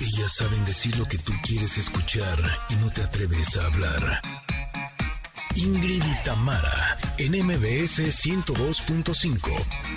[0.00, 4.20] Ellas saben decir lo que tú quieres escuchar y no te atreves a hablar.
[5.54, 9.96] Ingrid y Tamara, en MBS 102.5.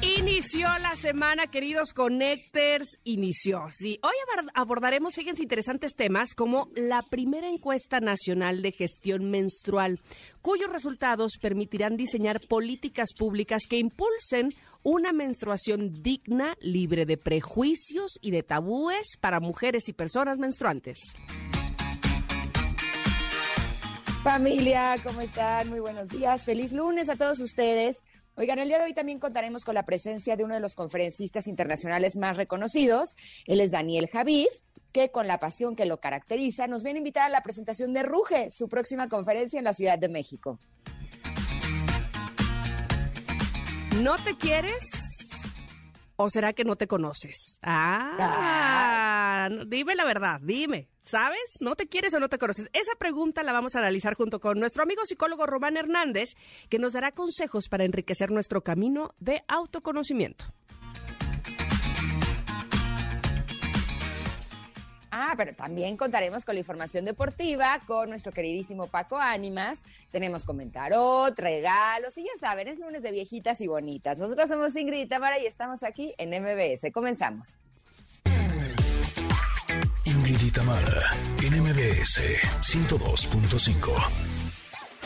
[0.00, 3.68] Inició la semana, queridos Connectors, inició.
[3.72, 4.14] Sí, hoy
[4.54, 10.00] abordaremos, fíjense, interesantes temas como la primera encuesta nacional de gestión menstrual,
[10.40, 14.50] cuyos resultados permitirán diseñar políticas públicas que impulsen
[14.84, 21.00] una menstruación digna, libre de prejuicios y de tabúes para mujeres y personas menstruantes.
[24.22, 25.70] Familia, ¿cómo están?
[25.70, 26.44] Muy buenos días.
[26.44, 28.04] Feliz lunes a todos ustedes.
[28.36, 31.46] Oigan, el día de hoy también contaremos con la presencia de uno de los conferencistas
[31.46, 33.16] internacionales más reconocidos.
[33.46, 34.48] Él es Daniel Javid,
[34.92, 38.02] que con la pasión que lo caracteriza nos viene a invitar a la presentación de
[38.02, 40.58] Ruge, su próxima conferencia en la Ciudad de México.
[44.02, 44.90] ¿No te quieres?
[46.16, 47.58] ¿O será que no te conoces?
[47.62, 50.88] Ah, dime la verdad, dime.
[51.04, 51.58] ¿Sabes?
[51.60, 52.70] ¿No te quieres o no te conoces?
[52.72, 56.34] Esa pregunta la vamos a analizar junto con nuestro amigo psicólogo Román Hernández,
[56.70, 60.46] que nos dará consejos para enriquecer nuestro camino de autoconocimiento.
[65.16, 69.84] Ah, pero también contaremos con la información deportiva con nuestro queridísimo Paco Ánimas.
[70.10, 74.18] Tenemos comentarot, regalos y ya saben, es lunes de viejitas y bonitas.
[74.18, 76.90] Nosotros somos Ingrid y Tamara y estamos aquí en MBS.
[76.92, 77.60] Comenzamos.
[80.04, 81.02] Ingrid y Tamara
[81.44, 82.20] en MBS
[82.60, 83.92] 102.5.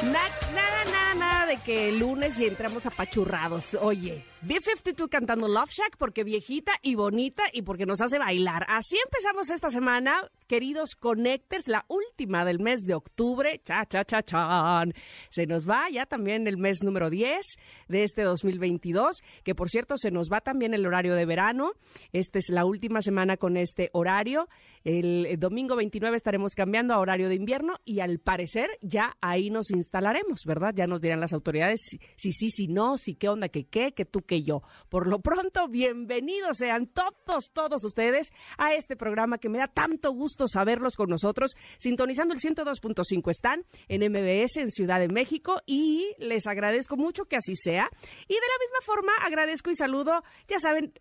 [0.04, 3.74] Nada, nada, nada, nada de que el lunes y entramos apachurrados.
[3.74, 8.64] Oye, B52 cantando Love Shack porque viejita y bonita y porque nos hace bailar.
[8.68, 13.60] Así empezamos esta semana, queridos Connectors, la última del mes de octubre.
[13.64, 14.94] Cha, cha, cha, chan.
[15.28, 17.44] Se nos va ya también el mes número 10
[17.88, 21.72] de este 2022, que por cierto se nos va también el horario de verano.
[22.12, 24.48] Esta es la última semana con este horario.
[24.84, 29.70] El domingo 29 estaremos cambiando a horario de invierno y al parecer ya ahí nos
[29.70, 30.72] instalaremos, ¿verdad?
[30.74, 33.92] Ya nos dirán las autoridades si sí, si, si, no, si qué onda, que qué,
[33.92, 34.62] que tú, que yo.
[34.88, 40.12] Por lo pronto, bienvenidos sean todos, todos ustedes a este programa que me da tanto
[40.12, 41.56] gusto saberlos con nosotros.
[41.78, 47.36] Sintonizando el 102.5 están en MBS en Ciudad de México y les agradezco mucho que
[47.36, 47.88] así sea.
[48.28, 50.92] Y de la misma forma agradezco y saludo, ya saben,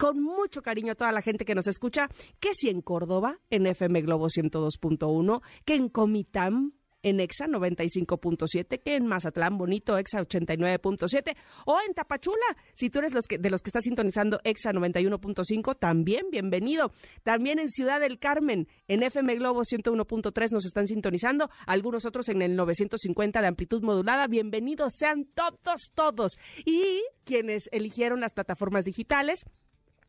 [0.00, 2.08] con mucho cariño a toda la gente que nos escucha,
[2.40, 8.94] que si en Córdoba, en FM Globo 102.1, que en Comitán, en EXA 95.7, que
[8.94, 13.62] en Mazatlán Bonito EXA 89.7 o en Tapachula, si tú eres los que, de los
[13.62, 16.92] que estás sintonizando EXA 91.5, también bienvenido.
[17.22, 22.42] También en Ciudad del Carmen, en FM Globo 101.3 nos están sintonizando, algunos otros en
[22.42, 24.26] el 950 de amplitud modulada.
[24.26, 26.38] Bienvenidos sean todos, todos.
[26.64, 29.44] Y quienes eligieron las plataformas digitales,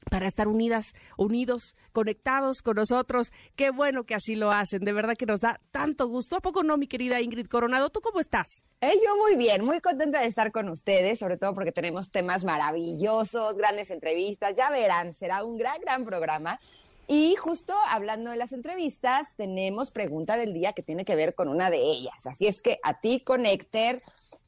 [0.09, 3.31] para estar unidas, unidos, conectados con nosotros.
[3.55, 6.35] Qué bueno que así lo hacen, de verdad que nos da tanto gusto.
[6.35, 7.89] ¿A poco no, mi querida Ingrid Coronado?
[7.89, 8.65] ¿Tú cómo estás?
[8.81, 12.43] Eh, yo muy bien, muy contenta de estar con ustedes, sobre todo porque tenemos temas
[12.43, 16.59] maravillosos, grandes entrevistas, ya verán, será un gran, gran programa.
[17.07, 21.49] Y justo hablando de las entrevistas, tenemos pregunta del día que tiene que ver con
[21.49, 22.25] una de ellas.
[22.25, 24.01] Así es que a ti, Connector,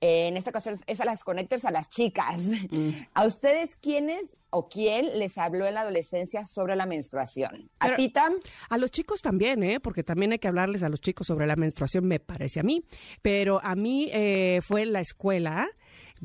[0.06, 2.40] en esta ocasión es a las Connectors, a las chicas.
[2.40, 2.90] Mm.
[3.14, 7.70] ¿A ustedes quiénes o quién les habló en la adolescencia sobre la menstruación?
[7.80, 8.34] ¿A ti, Tam?
[8.70, 9.80] A los chicos también, ¿eh?
[9.80, 12.84] Porque también hay que hablarles a los chicos sobre la menstruación, me parece a mí.
[13.22, 15.70] Pero a mí eh, fue en la escuela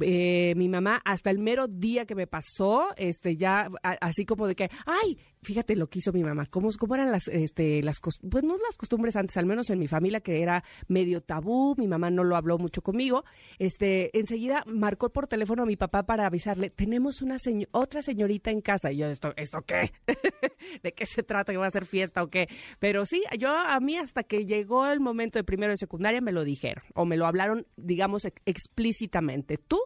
[0.00, 4.55] eh, mi mamá hasta el mero día que me pasó, este, ya así como de
[4.55, 8.44] que, ay, fíjate lo que hizo mi mamá, cómo, cómo eran las, este, las, pues
[8.44, 12.10] no las costumbres antes, al menos en mi familia que era medio tabú, mi mamá
[12.10, 13.25] no lo habló mucho conmigo,
[13.59, 17.37] este, enseguida marcó por teléfono a mi papá para avisarle, tenemos una
[17.71, 19.93] otra señorita en casa, y yo, ¿esto, esto qué?
[20.82, 21.53] ¿De qué se trata?
[21.53, 22.49] ¿Que va a ser fiesta o qué?
[22.78, 26.32] Pero sí, yo a mí hasta que llegó el momento de primero de secundaria me
[26.32, 29.56] lo dijeron, o me lo hablaron, digamos, explícitamente.
[29.56, 29.78] ¿Tú?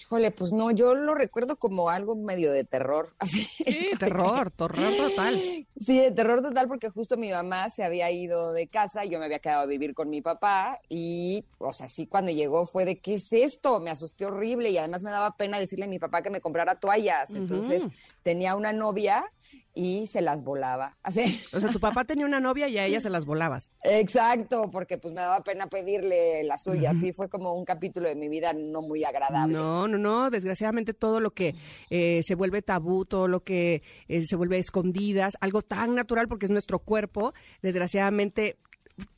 [0.00, 3.14] Híjole, pues no, yo lo recuerdo como algo medio de terror.
[3.18, 3.44] Así.
[3.44, 5.66] Sí, terror, terror total.
[5.78, 9.18] Sí, de terror total porque justo mi mamá se había ido de casa y yo
[9.18, 12.84] me había quedado a vivir con mi papá y, o sea, sí, cuando llegó fue
[12.84, 13.80] de, ¿qué es esto?
[13.80, 16.76] Me asusté horrible y además me daba pena decirle a mi papá que me comprara
[16.76, 17.30] toallas.
[17.30, 17.82] Entonces
[18.22, 19.30] tenía una novia
[19.78, 20.96] y se las volaba.
[21.04, 21.40] Así.
[21.54, 23.70] O sea, tu papá tenía una novia y a ella se las volabas.
[23.84, 26.90] Exacto, porque pues me daba pena pedirle la suya.
[26.90, 29.56] Así fue como un capítulo de mi vida no muy agradable.
[29.56, 30.30] No, no, no.
[30.30, 31.54] Desgraciadamente todo lo que
[31.90, 36.46] eh, se vuelve tabú, todo lo que eh, se vuelve escondidas, algo tan natural porque
[36.46, 37.32] es nuestro cuerpo,
[37.62, 38.58] desgraciadamente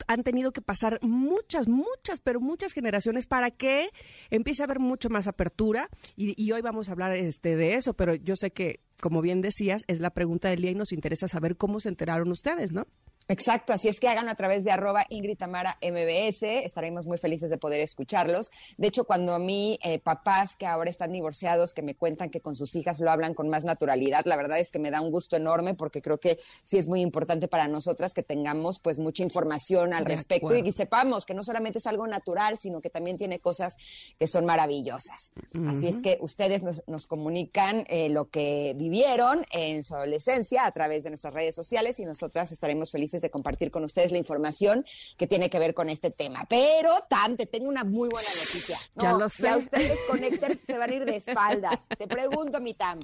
[0.07, 3.89] han tenido que pasar muchas, muchas, pero muchas generaciones para que
[4.29, 7.93] empiece a haber mucho más apertura y, y hoy vamos a hablar este, de eso,
[7.93, 11.27] pero yo sé que como bien decías, es la pregunta del día y nos interesa
[11.27, 12.85] saber cómo se enteraron ustedes, ¿no?
[13.31, 17.49] Exacto, así es que hagan a través de arroba Ingrid Tamara MBS, estaremos muy felices
[17.49, 18.51] de poder escucharlos.
[18.77, 22.41] De hecho, cuando a mí, eh, papás que ahora están divorciados, que me cuentan que
[22.41, 25.11] con sus hijas lo hablan con más naturalidad, la verdad es que me da un
[25.11, 29.23] gusto enorme porque creo que sí es muy importante para nosotras que tengamos pues mucha
[29.23, 33.15] información al respecto y que sepamos que no solamente es algo natural, sino que también
[33.15, 33.77] tiene cosas
[34.19, 35.31] que son maravillosas.
[35.69, 41.05] Así es que ustedes nos, comunican eh, lo que vivieron en su adolescencia a través
[41.05, 44.85] de nuestras redes sociales y nosotras estaremos felices de compartir con ustedes la información
[45.17, 46.45] que tiene que ver con este tema.
[46.49, 48.77] Pero, Tam, te tengo una muy buena noticia.
[48.95, 49.43] ya lo sé.
[49.43, 51.79] Ya ustedes Connectors se van a ir de espaldas.
[51.97, 52.99] Te pregunto, mi Tam,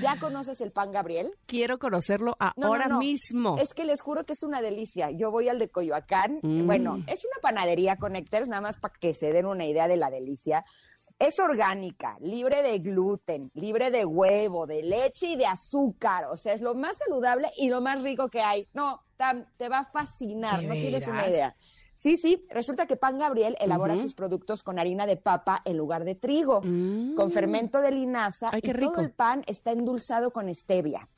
[0.00, 1.32] ¿ya conoces el pan Gabriel?
[1.46, 3.56] Quiero conocerlo ahora mismo.
[3.58, 5.10] Es que les juro que es una delicia.
[5.10, 6.40] Yo voy al de Coyoacán.
[6.42, 6.66] Mm.
[6.66, 10.10] Bueno, es una panadería Connectors, nada más para que se den una idea de la
[10.10, 10.64] delicia.
[11.18, 16.24] Es orgánica, libre de gluten, libre de huevo, de leche y de azúcar.
[16.32, 18.66] O sea, es lo más saludable y lo más rico que hay.
[18.72, 19.02] No,
[19.56, 21.56] te va a fascinar, no tienes una idea.
[21.94, 26.04] Sí, sí, resulta que Pan Gabriel elabora sus productos con harina de papa en lugar
[26.04, 27.30] de trigo, con mm.
[27.30, 31.08] fermento de linaza y todo el pan está endulzado con stevia.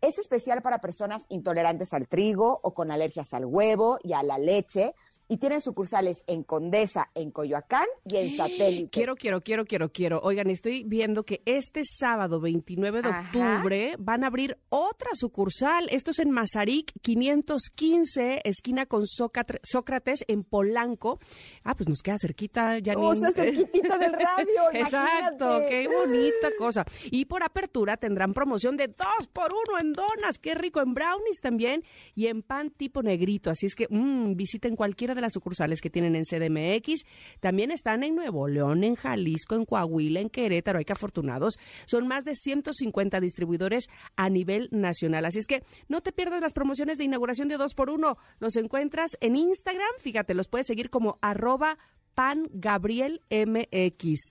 [0.00, 4.38] Es especial para personas intolerantes al trigo o con alergias al huevo y a la
[4.38, 4.94] leche
[5.34, 8.90] y tienen sucursales en Condesa, en Coyoacán y en Satélite.
[8.90, 10.20] Quiero, quiero, quiero, quiero, quiero.
[10.22, 15.88] Oigan, estoy viendo que este sábado 29 de octubre van a abrir otra sucursal.
[15.90, 21.18] Esto es en Mazarik 515, esquina con Sócrates en Polanco.
[21.64, 26.84] Ah, pues nos queda cerquita, ya O sea, cerquitita del radio, Exacto, qué bonita cosa.
[27.10, 30.38] Y por apertura tendrán promoción de dos por uno en donas.
[30.38, 31.82] Qué rico, en brownies también
[32.14, 33.50] y en pan tipo negrito.
[33.50, 37.04] Así es que mmm, visiten cualquiera de las sucursales que tienen en CDMX.
[37.40, 40.78] También están en Nuevo León, en Jalisco, en Coahuila, en Querétaro.
[40.78, 41.58] Hay que afortunados.
[41.86, 45.24] Son más de 150 distribuidores a nivel nacional.
[45.24, 48.16] Así es que no te pierdas las promociones de inauguración de 2x1.
[48.38, 49.90] Los encuentras en Instagram.
[49.98, 51.78] Fíjate, los puedes seguir como arroba
[52.14, 54.30] pan Gabriel MX.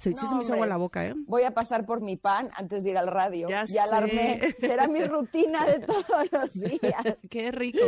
[0.00, 1.14] Se, se me hizo agua la boca, ¿eh?
[1.26, 3.48] Voy a pasar por mi pan antes de ir al radio.
[3.48, 4.54] Ya, ya alarmé.
[4.58, 7.18] Será mi rutina de todos los días.
[7.28, 7.84] qué rico,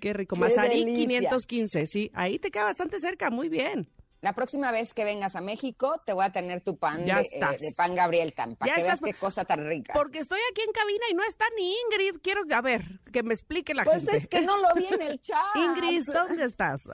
[0.00, 0.36] qué rico.
[0.36, 2.10] Mazarí 515, sí.
[2.14, 3.90] Ahí te queda bastante cerca, muy bien.
[4.22, 7.74] La próxima vez que vengas a México, te voy a tener tu pan de, eh,
[7.76, 9.94] pan Gabriel Tam, para que veas qué cosa tan rica.
[9.94, 12.20] Porque estoy aquí en cabina y no está ni Ingrid.
[12.22, 14.12] Quiero, a ver, que me explique la pues gente.
[14.12, 15.56] Pues es que no lo vi en el chat.
[15.56, 16.84] Ingrid, ¿dónde estás?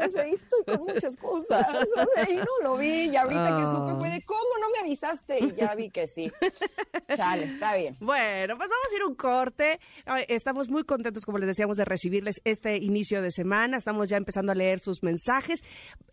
[0.00, 1.68] Pues ahí estoy con muchas cosas.
[1.74, 3.10] O sea, y no lo vi.
[3.10, 5.38] Y ahorita que supe fue de, ¿cómo no me avisaste?
[5.44, 6.32] Y ya vi que sí.
[7.14, 7.96] Chale, está bien.
[8.00, 9.80] Bueno, pues vamos a ir un corte.
[10.28, 13.76] Estamos muy contentos, como les decíamos, de recibirles este inicio de semana.
[13.76, 15.62] Estamos ya empezando a leer sus mensajes.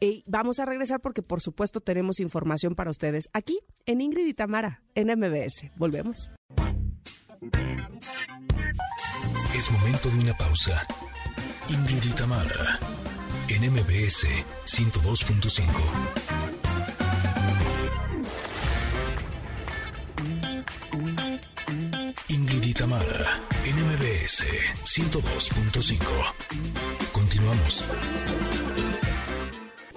[0.01, 4.33] Y vamos a regresar porque por supuesto tenemos información para ustedes aquí en Ingrid y
[4.33, 5.71] Tamara, en MBS.
[5.75, 6.30] Volvemos.
[9.56, 10.86] Es momento de una pausa.
[11.69, 12.80] Ingrid y Tamara,
[13.50, 14.27] en MBS
[14.65, 15.63] 102.5.
[22.30, 24.44] Ingrid y Tamara, en MBS
[24.83, 26.00] 102.5.
[27.12, 27.83] Continuamos.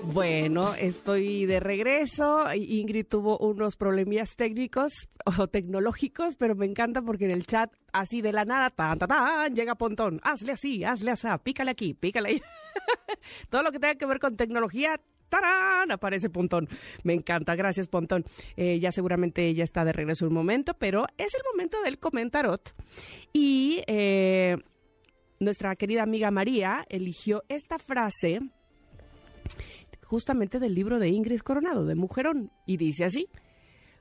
[0.05, 2.53] Bueno, estoy de regreso.
[2.55, 8.23] Ingrid tuvo unos problemillas técnicos o tecnológicos, pero me encanta porque en el chat, así
[8.23, 10.21] de la nada, tan, tan, tan, llega Pontón.
[10.25, 12.43] Hazle así, hazle así, pícale aquí, pícale ahí.
[13.51, 15.93] Todo lo que tenga que ver con tecnología, ¡tarán!
[15.93, 16.69] Aparece Pontón.
[17.05, 18.25] Me encanta, gracias Pontón.
[18.57, 22.75] Eh, ya seguramente ella está de regreso un momento, pero es el momento del comentarot.
[23.33, 24.57] Y eh,
[25.39, 28.41] nuestra querida amiga María eligió esta frase
[30.11, 33.29] justamente del libro de Ingrid Coronado, de Mujerón, y dice así,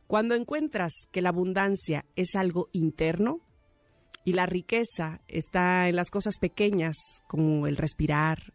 [0.07, 3.41] cuando encuentras que la abundancia es algo interno
[4.25, 6.97] y la riqueza está en las cosas pequeñas
[7.27, 8.53] como el respirar,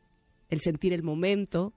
[0.51, 1.73] el sentir el momento,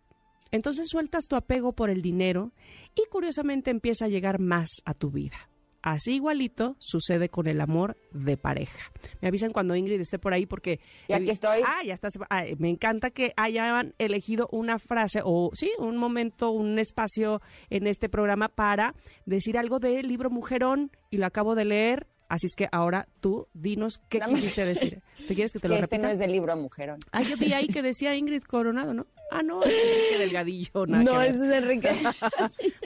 [0.49, 2.53] entonces sueltas tu apego por el dinero
[2.95, 5.47] y curiosamente empieza a llegar más a tu vida.
[5.87, 8.91] Así igualito sucede con el amor de pareja.
[9.21, 10.81] Me avisan cuando Ingrid esté por ahí porque...
[11.07, 11.61] Y aquí estoy.
[11.65, 12.19] Ah, ya estás.
[12.29, 17.87] Ah, me encanta que hayan elegido una frase o sí, un momento, un espacio en
[17.87, 22.07] este programa para decir algo del libro Mujerón y lo acabo de leer.
[22.29, 25.01] Así es que ahora tú dinos qué quisiste decir.
[25.27, 25.95] ¿Te quieres que te lo repita?
[25.95, 26.99] Este no es del libro Mujerón.
[27.11, 29.07] Ah, yo vi ahí que decía Ingrid Coronado, ¿no?
[29.31, 30.85] Ah, no, es Enrique Delgadillo.
[30.87, 31.89] no, es de Enrique.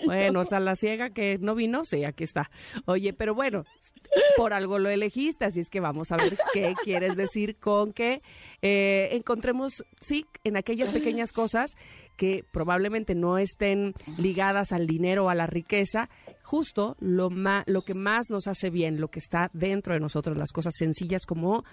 [0.06, 2.50] bueno, o sea, la ciega que no vino, sí, aquí está.
[2.86, 3.64] Oye, pero bueno,
[4.38, 8.22] por algo lo elegiste, así es que vamos a ver qué quieres decir con que
[8.62, 11.76] eh, encontremos, sí, en aquellas pequeñas cosas
[12.22, 16.08] que probablemente no estén ligadas al dinero o a la riqueza,
[16.44, 17.32] justo lo,
[17.66, 21.26] lo que más nos hace bien, lo que está dentro de nosotros, las cosas sencillas
[21.26, 21.64] como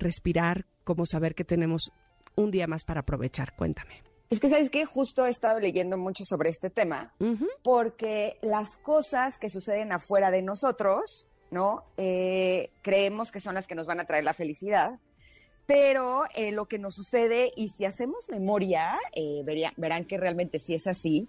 [0.00, 1.92] respirar, como saber que tenemos
[2.34, 3.54] un día más para aprovechar.
[3.54, 4.02] Cuéntame.
[4.30, 4.84] Es que, ¿sabes qué?
[4.84, 7.14] Justo he estado leyendo mucho sobre este tema,
[7.62, 11.84] porque las cosas que suceden afuera de nosotros, ¿no?
[11.98, 14.98] Eh, creemos que son las que nos van a traer la felicidad,
[15.66, 19.42] pero eh, lo que nos sucede, y si hacemos memoria, eh,
[19.76, 21.28] verán que realmente sí es así,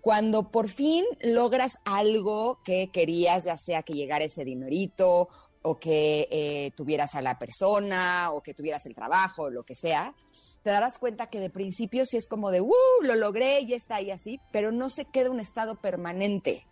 [0.00, 5.28] cuando por fin logras algo que querías, ya sea que llegara ese dinerito
[5.62, 10.14] o que eh, tuvieras a la persona o que tuvieras el trabajo lo que sea,
[10.62, 12.72] te darás cuenta que de principio sí es como de, ¡uh!
[13.02, 16.66] Lo logré y está ahí así, pero no se queda un estado permanente.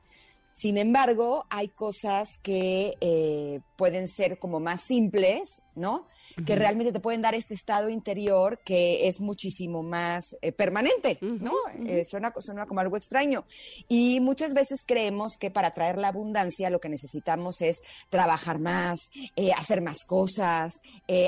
[0.52, 6.06] Sin embargo, hay cosas que eh, pueden ser como más simples, ¿no?
[6.46, 11.52] Que realmente te pueden dar este estado interior que es muchísimo más eh, permanente, ¿no?
[11.86, 13.44] Eh, suena, suena, como algo extraño.
[13.88, 19.10] Y muchas veces creemos que para traer la abundancia lo que necesitamos es trabajar más,
[19.36, 20.80] eh, hacer más cosas,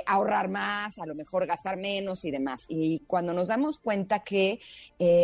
[0.06, 2.64] ahorrar más, a lo mejor gastar menos y demás.
[2.68, 4.60] Y cuando nos damos cuenta que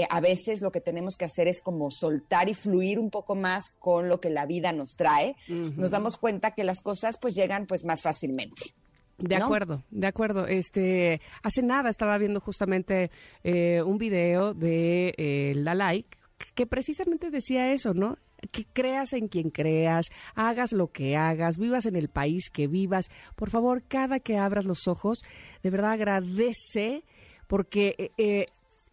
[0.09, 3.71] a veces lo que tenemos que hacer es como soltar y fluir un poco más
[3.79, 7.67] con lo que la vida nos trae, nos damos cuenta que las cosas pues llegan
[7.67, 8.75] pues más fácilmente.
[9.19, 10.47] De acuerdo, de acuerdo.
[10.47, 13.11] Este, hace nada estaba viendo justamente
[13.45, 16.19] eh, un video de eh, La Like
[16.55, 18.19] que precisamente decía eso, ¿no?
[18.51, 23.11] Que creas en quien creas, hagas lo que hagas, vivas en el país que vivas.
[23.37, 25.23] Por favor, cada que abras los ojos,
[25.63, 27.05] de verdad agradece
[27.47, 28.47] porque eh,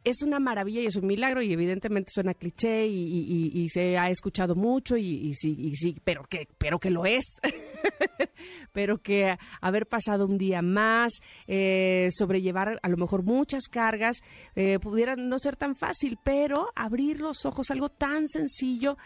[0.03, 4.55] es una maravilla y es un milagro y evidentemente suena cliché y, se ha escuchado
[4.55, 7.39] mucho y, sí, sí, pero que, pero que lo es.
[8.71, 11.13] pero que haber pasado un día más,
[11.47, 14.21] eh, sobrellevar a lo mejor muchas cargas,
[14.55, 18.97] eh, pudiera no ser tan fácil, pero abrir los ojos, algo tan sencillo,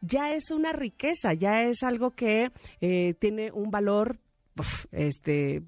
[0.00, 4.18] ya es una riqueza, ya es algo que eh, tiene un valor
[4.90, 5.62] este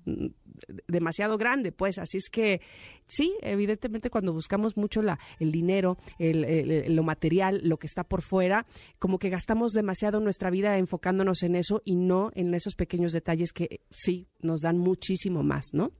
[0.86, 2.60] demasiado grande, pues así es que
[3.06, 8.22] sí, evidentemente cuando buscamos mucho la, el dinero, el, lo material, lo que está por
[8.22, 8.66] fuera,
[8.98, 13.52] como que gastamos demasiado nuestra vida enfocándonos en eso y no en esos pequeños detalles
[13.52, 15.92] que sí nos dan muchísimo más, ¿no?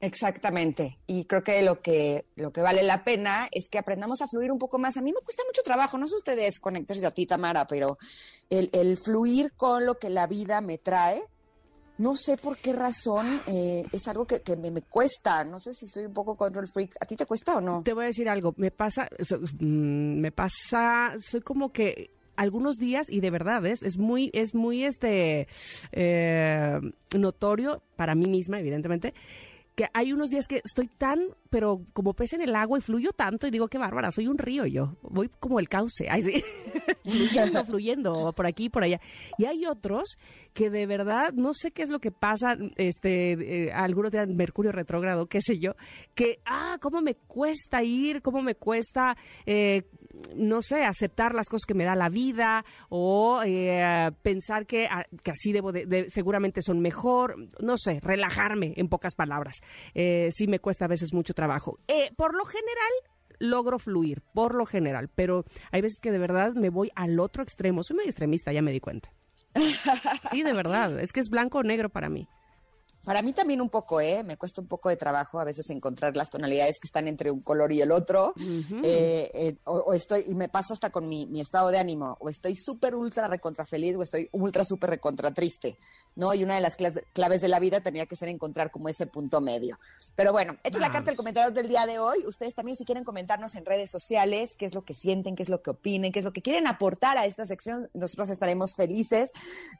[0.00, 0.98] Exactamente.
[1.06, 4.50] Y creo que lo que lo que vale la pena es que aprendamos a fluir
[4.50, 4.96] un poco más.
[4.96, 7.98] A mí me cuesta mucho trabajo, no sé ustedes conectarse a ti, Tamara, pero
[8.48, 11.20] el, el fluir con lo que la vida me trae,
[12.00, 15.44] no sé por qué razón eh, es algo que, me, cuesta.
[15.44, 16.96] No sé si soy un poco control freak.
[16.98, 17.82] ¿A ti te cuesta o no?
[17.84, 18.54] Te voy a decir algo.
[18.56, 19.08] Me pasa,
[19.58, 24.54] mm, me pasa, soy como que algunos días y de verdad es, es muy, es
[24.54, 25.46] muy este
[25.92, 26.80] eh,
[27.14, 29.12] notorio para mí misma, evidentemente
[29.80, 33.12] que hay unos días que estoy tan, pero como pez en el agua y fluyo
[33.12, 36.44] tanto y digo, qué bárbara, soy un río yo, voy como el cauce, ay sí,
[37.02, 39.00] fluyendo, fluyendo, por aquí, por allá.
[39.38, 40.18] Y hay otros
[40.52, 44.70] que de verdad, no sé qué es lo que pasa, este, eh, algunos dirán Mercurio
[44.70, 45.72] retrógrado, qué sé yo,
[46.14, 49.84] que, ah, cómo me cuesta ir, cómo me cuesta eh,
[50.34, 55.04] no sé, aceptar las cosas que me da la vida o eh, pensar que, ah,
[55.22, 59.60] que, así debo de, seguramente son mejor, no sé, relajarme en pocas palabras.
[59.94, 61.78] Eh, sí me cuesta a veces mucho trabajo.
[61.88, 62.92] Eh, por lo general
[63.38, 67.42] logro fluir, por lo general, pero hay veces que de verdad me voy al otro
[67.42, 67.82] extremo.
[67.82, 69.12] Soy muy extremista, ya me di cuenta.
[70.30, 72.28] Sí, de verdad, es que es blanco o negro para mí.
[73.04, 74.22] Para mí también un poco, ¿eh?
[74.22, 77.40] Me cuesta un poco de trabajo a veces encontrar las tonalidades que están entre un
[77.40, 78.34] color y el otro.
[78.82, 82.56] Eh, eh, o, estoy, y me pasa hasta con mi, estado de ánimo, o estoy
[82.56, 85.78] súper ultra recontra feliz o estoy ultra súper recontra triste,
[86.14, 86.34] ¿no?
[86.34, 89.40] Y una de las claves de la vida tenía que ser encontrar como ese punto
[89.40, 89.78] medio.
[90.14, 92.26] Pero bueno, esta es la carta del comentario del día de hoy.
[92.26, 95.48] Ustedes también si quieren comentarnos en redes sociales qué es lo que sienten, qué es
[95.48, 99.30] lo que opinen, qué es lo que quieren aportar a esta sección, nosotros estaremos felices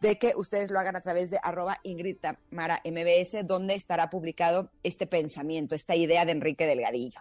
[0.01, 3.10] de que ustedes lo hagan a través de arroba Ingrid Tamara MB
[3.45, 7.21] donde estará publicado este pensamiento, esta idea de Enrique Delgadillo.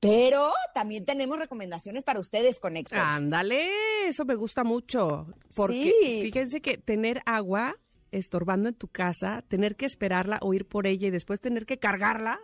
[0.00, 3.04] Pero también tenemos recomendaciones para ustedes, Conectores.
[3.04, 5.28] Ándale, eso me gusta mucho.
[5.54, 7.76] Porque fíjense que tener agua
[8.10, 11.78] estorbando en tu casa, tener que esperarla o ir por ella y después tener que
[11.78, 12.40] cargarla,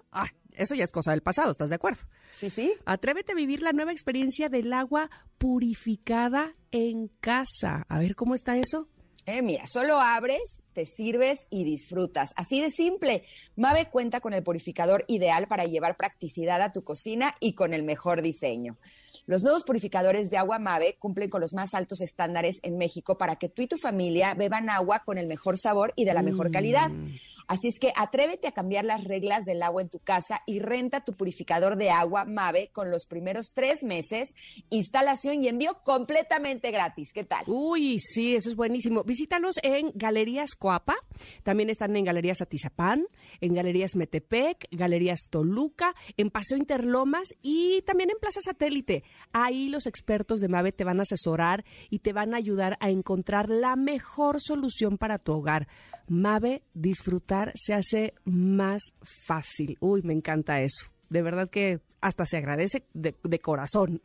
[0.52, 2.02] eso ya es cosa del pasado, ¿estás de acuerdo?
[2.30, 2.74] Sí, sí.
[2.84, 7.84] Atrévete a vivir la nueva experiencia del agua purificada en casa.
[7.88, 8.88] A ver cómo está eso.
[9.30, 12.32] Eh, mira, solo abres, te sirves y disfrutas.
[12.34, 13.24] Así de simple.
[13.56, 17.82] Mave cuenta con el purificador ideal para llevar practicidad a tu cocina y con el
[17.82, 18.78] mejor diseño.
[19.26, 23.36] Los nuevos purificadores de agua Mave cumplen con los más altos estándares en México para
[23.36, 26.50] que tú y tu familia beban agua con el mejor sabor y de la mejor
[26.50, 26.90] calidad.
[26.90, 27.14] Mm.
[27.48, 31.04] Así es que atrévete a cambiar las reglas del agua en tu casa y renta
[31.04, 34.34] tu purificador de agua Mave con los primeros tres meses,
[34.68, 37.10] instalación y envío completamente gratis.
[37.14, 37.44] ¿Qué tal?
[37.46, 39.02] Uy, sí, eso es buenísimo.
[39.02, 40.96] Visítalos en Galerías Coapa,
[41.42, 43.06] también están en Galerías Atizapán,
[43.40, 48.97] en Galerías Metepec, Galerías Toluca, en Paseo Interlomas y también en Plaza Satélite.
[49.32, 52.90] Ahí los expertos de MAVE te van a asesorar y te van a ayudar a
[52.90, 55.68] encontrar la mejor solución para tu hogar.
[56.08, 58.94] MAVE, disfrutar se hace más
[59.26, 59.76] fácil.
[59.80, 60.86] Uy, me encanta eso.
[61.08, 64.00] De verdad que hasta se agradece de, de corazón.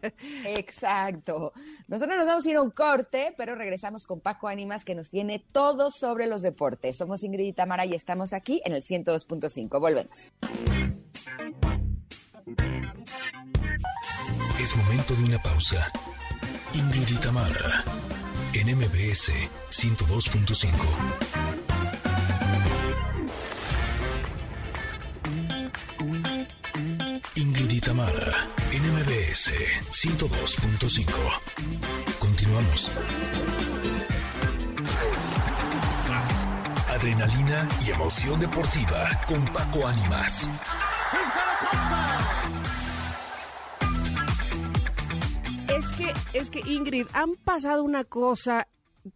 [0.44, 1.52] Exacto.
[1.86, 5.08] Nosotros nos vamos a ir a un corte, pero regresamos con Paco Ánimas que nos
[5.08, 6.96] tiene todo sobre los deportes.
[6.96, 9.80] Somos Ingrid y Tamara y estamos aquí en el 102.5.
[9.80, 10.32] Volvemos.
[14.58, 15.90] Es momento de una pausa.
[16.74, 17.84] Ingrid y Tamara,
[18.52, 19.30] en MBS
[19.70, 20.68] 102.5.
[27.36, 29.52] Ingrid y Tamara, en MBS
[29.90, 31.06] 102.5.
[32.18, 32.90] Continuamos.
[36.88, 40.48] Adrenalina y emoción deportiva con Paco Ánimas.
[45.98, 48.68] Que, es que Ingrid, han pasado una cosa,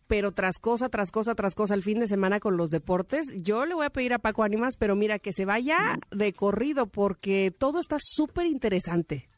[0.08, 3.32] pero tras cosa, tras cosa, tras cosa el fin de semana con los deportes.
[3.36, 6.86] Yo le voy a pedir a Paco Ánimas, pero mira, que se vaya de corrido
[6.86, 9.28] porque todo está súper interesante.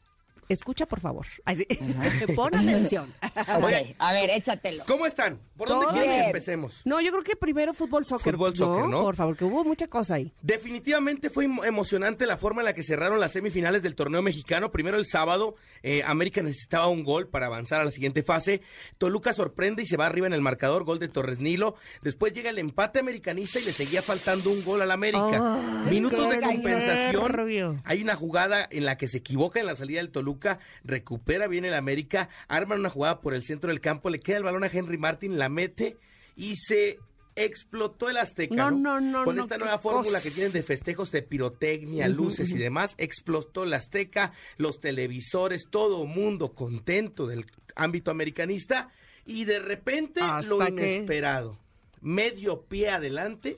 [0.49, 1.25] Escucha, por favor.
[2.35, 3.11] Pon atención.
[3.57, 4.83] Ok, a ver, échatelo.
[4.87, 5.39] ¿Cómo están?
[5.57, 6.81] ¿Por dónde quieren que empecemos?
[6.85, 8.33] No, yo creo que primero fútbol soccer.
[8.33, 9.01] Fútbol, soccer, ¿no?
[9.03, 10.31] Por favor, que hubo mucha cosa ahí.
[10.41, 14.71] Definitivamente fue emo- emocionante la forma en la que cerraron las semifinales del torneo mexicano.
[14.71, 18.61] Primero el sábado, eh, América necesitaba un gol para avanzar a la siguiente fase.
[18.97, 21.75] Toluca sorprende y se va arriba en el marcador, gol de Torres Nilo.
[22.01, 25.83] Después llega el empate americanista y le seguía faltando un gol al América.
[25.89, 27.81] Minutos de compensación.
[27.85, 30.34] Hay una jugada en la que se equivoca en la salida del Toluca,
[30.83, 34.43] recupera bien el América, arman una jugada por el centro del campo, le queda el
[34.43, 35.97] balón a Henry Martin, la mete
[36.35, 36.99] y se
[37.37, 38.55] explotó el Azteca.
[38.55, 40.21] No, No, no, no, Con no, esta nueva fórmula cosa.
[40.23, 46.05] que tienen de festejos de pirotecnia, luces y demás, explotó el Azteca, los televisores, todo
[46.05, 47.45] mundo contento del
[47.75, 48.89] ámbito americanista
[49.25, 51.59] y de repente lo que- inesperado.
[52.01, 53.57] Medio pie adelante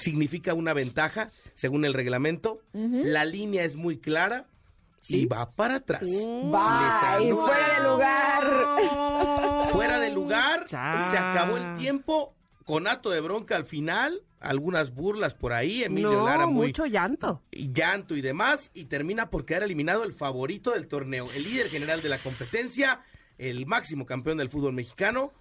[0.00, 2.60] significa una ventaja según el reglamento.
[2.72, 4.46] La línea es muy clara
[5.10, 6.02] y va para atrás.
[6.02, 6.58] Les anula.
[7.34, 9.68] fuera de lugar.
[9.70, 11.08] Fuera de lugar, Ya.
[11.10, 12.32] se acabó el tiempo.
[12.64, 16.84] Con ato de bronca al final, algunas burlas por ahí, Emilio no, Lara muy mucho
[16.86, 17.40] llanto.
[17.52, 21.68] y llanto y demás, y termina por quedar eliminado el favorito del torneo, el líder
[21.68, 23.02] general de la competencia,
[23.38, 25.32] el máximo campeón del fútbol mexicano.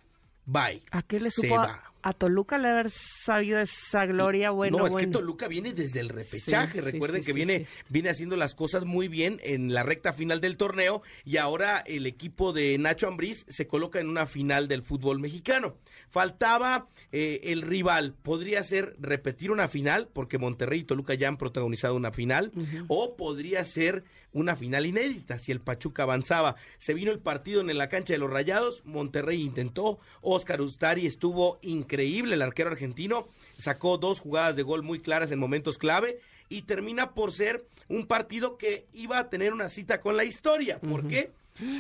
[0.46, 0.84] Bye.
[0.92, 1.94] ¿A qué le Se supo a, va.
[2.06, 4.52] A Toluca le haber sabido esa gloria?
[4.52, 5.08] Bueno, no, es bueno.
[5.08, 6.80] que Toluca viene desde el repechaje.
[6.80, 10.40] Sí, Recuerden sí, que viene, viene haciendo las cosas muy bien en la recta final
[10.40, 14.84] del torneo y ahora el equipo de Nacho Ambriz se coloca en una final del
[14.84, 15.78] fútbol mexicano.
[16.12, 21.38] Faltaba eh, el rival, podría ser repetir una final, porque Monterrey y Toluca ya han
[21.38, 22.52] protagonizado una final,
[22.88, 24.04] o podría ser
[24.36, 26.58] una final inédita si el Pachuca avanzaba.
[26.78, 31.58] Se vino el partido en la cancha de los Rayados, Monterrey intentó, Oscar Ustari estuvo
[31.62, 36.20] increíble, el arquero argentino, sacó dos jugadas de gol muy claras en momentos clave
[36.50, 40.80] y termina por ser un partido que iba a tener una cita con la historia.
[40.80, 41.32] ¿Por qué?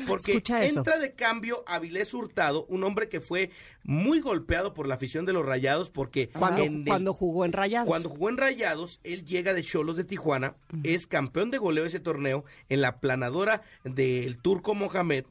[0.08, 0.42] Porque
[0.78, 3.52] entra de cambio Avilés Hurtado, un hombre que fue
[3.84, 7.52] muy golpeado por la afición de los Rayados porque Cuando, en el- cuando jugó en
[7.54, 7.88] Rayados.
[7.88, 12.00] cuando jugó en Rayados, él llega de Cholos de Tijuana, es campeón de goleo ese
[12.00, 15.26] torneo en la planadora del Turco Mohamed.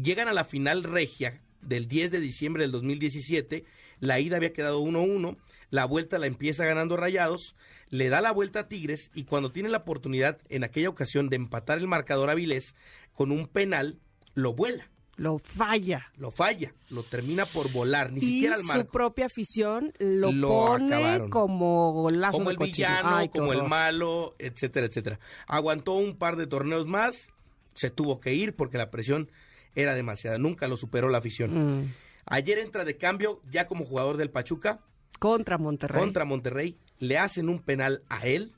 [0.00, 3.64] Llegan a la final regia del 10 de diciembre del 2017.
[3.98, 5.36] La ida había quedado 1-1.
[5.70, 7.54] La vuelta la empieza ganando Rayados.
[7.88, 11.36] Le da la vuelta a Tigres y cuando tiene la oportunidad en aquella ocasión de
[11.36, 12.74] empatar el marcador a Avilés
[13.14, 13.98] con un penal,
[14.34, 14.88] lo vuela.
[15.16, 16.10] Lo falla.
[16.16, 20.48] Lo falla, lo termina por volar, ni y siquiera al su propia afición lo, Lo
[20.48, 21.30] pone acabaron.
[21.30, 22.88] como golazo como de el cochino.
[22.88, 25.20] villano, Ay, como el malo, etcétera, etcétera.
[25.46, 27.28] Aguantó un par de torneos más,
[27.74, 29.30] se tuvo que ir porque la presión
[29.74, 31.82] era demasiada, nunca lo superó la afición.
[31.82, 31.94] Mm.
[32.24, 34.80] Ayer entra de cambio ya como jugador del Pachuca
[35.18, 36.00] Contra Monterrey.
[36.00, 38.52] contra Monterrey, le hacen un penal a él,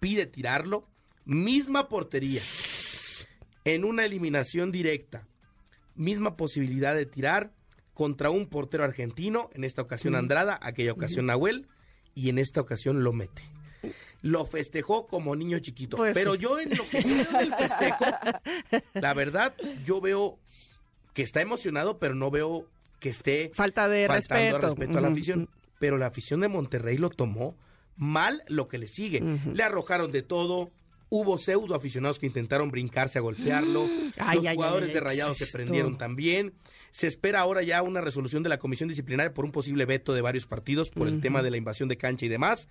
[0.00, 0.86] pide tirarlo,
[1.24, 2.42] misma portería,
[3.64, 5.26] en una eliminación directa,
[5.94, 7.52] misma posibilidad de tirar
[7.94, 11.66] contra un portero argentino, en esta ocasión Andrada, aquella ocasión Nahuel,
[12.14, 13.42] y en esta ocasión lo mete.
[14.22, 15.96] lo festejó como niño chiquito.
[15.96, 16.40] Pues Pero sí.
[16.40, 18.04] yo en lo que veo del festejo,
[18.94, 20.38] la verdad, yo veo
[21.14, 22.66] que está emocionado, pero no veo
[23.00, 24.66] que esté Falta de faltando respeto.
[24.74, 25.48] respeto a la afición.
[25.80, 27.56] Pero la afición de Monterrey lo tomó
[27.96, 29.20] mal lo que le sigue.
[29.52, 30.70] Le arrojaron de todo.
[31.08, 33.88] Hubo pseudo aficionados que intentaron brincarse a golpearlo.
[34.16, 36.52] Ay, Los ay, jugadores ay, de ay, Rayados ¿qué se prendieron también.
[36.92, 40.20] Se espera ahora ya una resolución de la comisión disciplinaria por un posible veto de
[40.20, 42.68] varios partidos por el tema de la invasión de cancha y demás.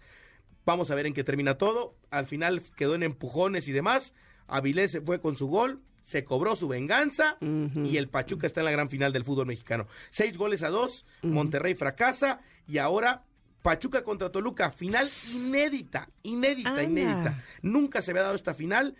[0.65, 1.95] Vamos a ver en qué termina todo.
[2.11, 4.13] Al final quedó en empujones y demás.
[4.47, 8.65] Avilés se fue con su gol, se cobró su venganza y el Pachuca está en
[8.65, 9.87] la gran final del fútbol mexicano.
[10.11, 13.23] Seis goles a dos, Monterrey fracasa y ahora
[13.61, 16.83] Pachuca contra Toluca, final inédita, inédita, Anda.
[16.83, 17.43] inédita.
[17.61, 18.95] Nunca se había dado esta final.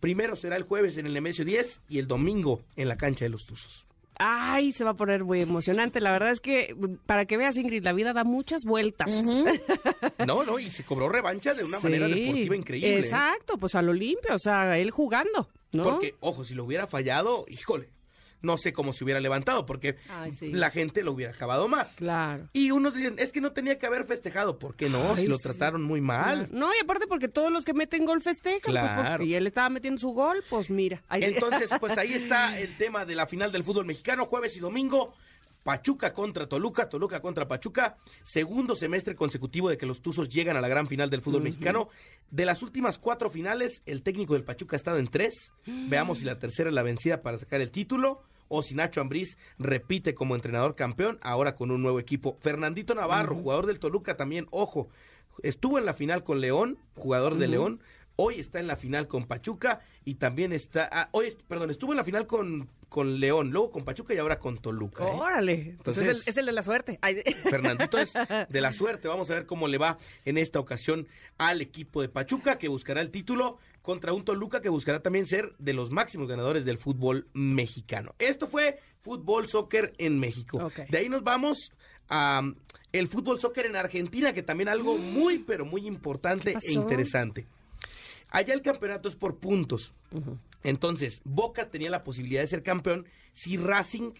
[0.00, 3.28] Primero será el jueves en el Nemesio 10 y el domingo en la cancha de
[3.28, 3.86] los Tuzos.
[4.22, 6.00] Ay, se va a poner muy emocionante.
[6.00, 9.08] La verdad es que, para que veas, Ingrid, la vida da muchas vueltas.
[10.26, 12.96] No, no, y se cobró revancha de una manera deportiva increíble.
[12.96, 13.00] ¿eh?
[13.00, 15.82] Exacto, pues al Olimpia, o sea, él jugando, ¿no?
[15.82, 17.88] Porque, ojo, si lo hubiera fallado, híjole,
[18.42, 20.50] no sé cómo se hubiera levantado, porque Ay, sí.
[20.52, 21.94] la gente lo hubiera acabado más.
[21.96, 22.48] Claro.
[22.52, 24.58] Y unos dicen, es que no tenía que haber festejado.
[24.58, 25.10] ¿Por qué no?
[25.14, 25.42] Ay, si lo sí.
[25.42, 26.48] trataron muy mal.
[26.50, 28.60] No, y aparte porque todos los que meten gol festejan.
[28.62, 29.02] pues, Claro.
[29.18, 31.02] porque- y él estaba metiendo su gol, pues mira.
[31.08, 31.28] Ay, sí.
[31.34, 35.14] Entonces, pues ahí está el tema de la final del fútbol mexicano, jueves y domingo.
[35.62, 40.60] Pachuca contra Toluca, Toluca contra Pachuca, segundo semestre consecutivo de que los Tuzos llegan a
[40.60, 41.88] la gran final del fútbol mexicano.
[42.30, 45.52] De las últimas cuatro finales, el técnico del Pachuca ha estado en tres.
[45.66, 49.36] Veamos si la tercera es la vencida para sacar el título o si Nacho Ambriz
[49.58, 52.36] repite como entrenador campeón, ahora con un nuevo equipo.
[52.40, 54.88] Fernandito Navarro, jugador del Toluca también, ojo,
[55.44, 57.80] estuvo en la final con León, jugador de León,
[58.16, 61.98] hoy está en la final con Pachuca y también está, ah, hoy, perdón, estuvo en
[61.98, 65.04] la final con, con León, luego con Pachuca y ahora con Toluca.
[65.08, 65.12] ¿eh?
[65.14, 65.76] Órale.
[65.82, 66.98] Pues es, Entonces- el, es el de la suerte.
[67.00, 67.22] Ay.
[67.48, 68.12] Fernandito es
[68.48, 69.08] de la suerte.
[69.08, 71.06] Vamos a ver cómo le va en esta ocasión
[71.38, 75.54] al equipo de Pachuca, que buscará el título contra un Toluca que buscará también ser
[75.58, 78.14] de los máximos ganadores del fútbol mexicano.
[78.18, 80.70] Esto fue fútbol soccer en México.
[80.90, 81.72] De ahí nos vamos
[82.08, 82.54] a um,
[82.92, 87.46] el fútbol soccer en Argentina, que también algo muy, pero muy importante ¿Qué e interesante.
[88.28, 89.94] Allá el campeonato es por puntos.
[90.62, 94.12] Entonces, Boca tenía la posibilidad de ser campeón si Racing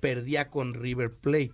[0.00, 1.52] perdía con River Plate,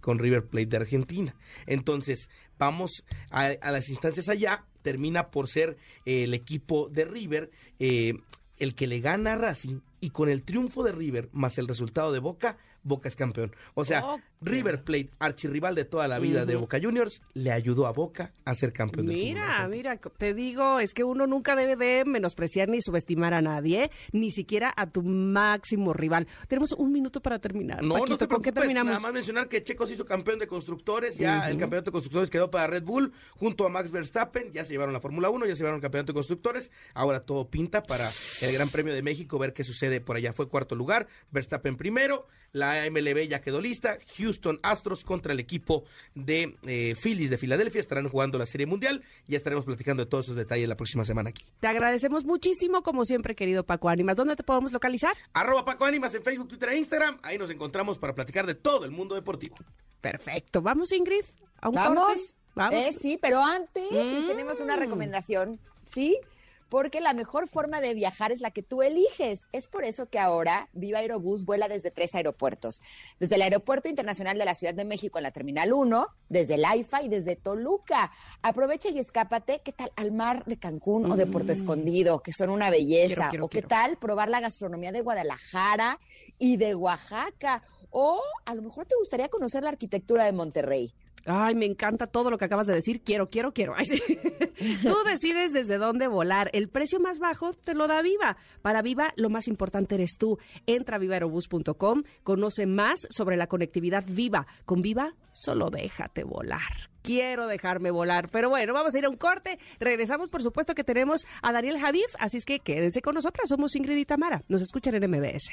[0.00, 1.36] con River Plate de Argentina.
[1.66, 7.50] Entonces, vamos a, a las instancias allá, termina por ser eh, el equipo de River
[7.78, 8.14] eh,
[8.58, 12.12] el que le gana a Racing y con el triunfo de River más el resultado
[12.12, 13.54] de Boca, Boca es campeón.
[13.74, 14.04] O sea.
[14.42, 18.54] River Plate, archirrival de toda la vida de Boca Juniors, le ayudó a Boca a
[18.54, 19.76] ser campeón del Mira, argentino.
[19.76, 24.30] mira, te digo, es que uno nunca debe de menospreciar ni subestimar a nadie, ni
[24.30, 26.28] siquiera a tu máximo rival.
[26.48, 27.82] Tenemos un minuto para terminar.
[27.82, 28.90] No, Paquito, no te ¿con qué preocupes, terminamos?
[28.90, 32.28] nada más mencionar que Checo se hizo campeón de constructores, ya el campeonato de constructores
[32.28, 35.54] quedó para Red Bull, junto a Max Verstappen, ya se llevaron la Fórmula 1, ya
[35.54, 38.10] se llevaron el campeonato de constructores, ahora todo pinta para
[38.42, 42.26] el Gran Premio de México, ver qué sucede por allá, fue cuarto lugar, Verstappen primero,
[42.52, 45.84] la MLB ya quedó lista, Houston Astros contra el equipo
[46.14, 50.26] de eh, Phillies de Filadelfia, estarán jugando la Serie Mundial, ya estaremos platicando de todos
[50.26, 51.44] esos detalles la próxima semana aquí.
[51.60, 54.16] Te agradecemos muchísimo, como siempre, querido Paco Ánimas.
[54.16, 55.14] ¿Dónde te podemos localizar?
[55.32, 58.84] Arroba Paco Ánimas en Facebook, Twitter e Instagram, ahí nos encontramos para platicar de todo
[58.84, 59.56] el mundo deportivo.
[60.00, 60.62] Perfecto.
[60.62, 61.24] ¿Vamos, Ingrid?
[61.60, 62.04] ¿A un Vamos.
[62.04, 62.20] corte?
[62.54, 62.74] Vamos.
[62.74, 64.26] Eh, sí, pero antes les Mm.
[64.28, 66.18] tenemos una recomendación, ¿sí?
[66.68, 69.48] Porque la mejor forma de viajar es la que tú eliges.
[69.52, 72.82] Es por eso que ahora Viva Aerobús vuela desde tres aeropuertos.
[73.20, 76.64] Desde el Aeropuerto Internacional de la Ciudad de México en la Terminal 1, desde el
[76.64, 78.10] AIFA y desde Toluca.
[78.42, 79.60] Aprovecha y escápate.
[79.64, 83.06] ¿Qué tal al mar de Cancún o de Puerto Escondido, que son una belleza?
[83.06, 83.30] Mm.
[83.30, 83.68] Quiero, quiero, o qué quiero.
[83.68, 86.00] tal probar la gastronomía de Guadalajara
[86.38, 87.62] y de Oaxaca.
[87.90, 90.92] O a lo mejor te gustaría conocer la arquitectura de Monterrey.
[91.26, 93.02] Ay, me encanta todo lo que acabas de decir.
[93.02, 93.74] Quiero, quiero, quiero.
[94.82, 96.50] Tú decides desde dónde volar.
[96.52, 98.36] El precio más bajo te lo da Viva.
[98.62, 100.38] Para Viva, lo más importante eres tú.
[100.66, 104.46] Entra a vivaerobus.com, conoce más sobre la conectividad Viva.
[104.64, 106.90] Con Viva, solo déjate volar.
[107.02, 108.28] Quiero dejarme volar.
[108.30, 109.58] Pero bueno, vamos a ir a un corte.
[109.78, 112.14] Regresamos, por supuesto, que tenemos a Daniel Javif.
[112.18, 113.48] Así es que quédense con nosotras.
[113.48, 114.42] Somos Ingrid y Tamara.
[114.48, 115.52] Nos escuchan en MBS.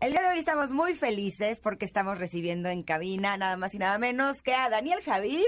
[0.00, 3.78] El día de hoy estamos muy felices porque estamos recibiendo en cabina nada más y
[3.78, 5.44] nada menos que a Daniel Javif,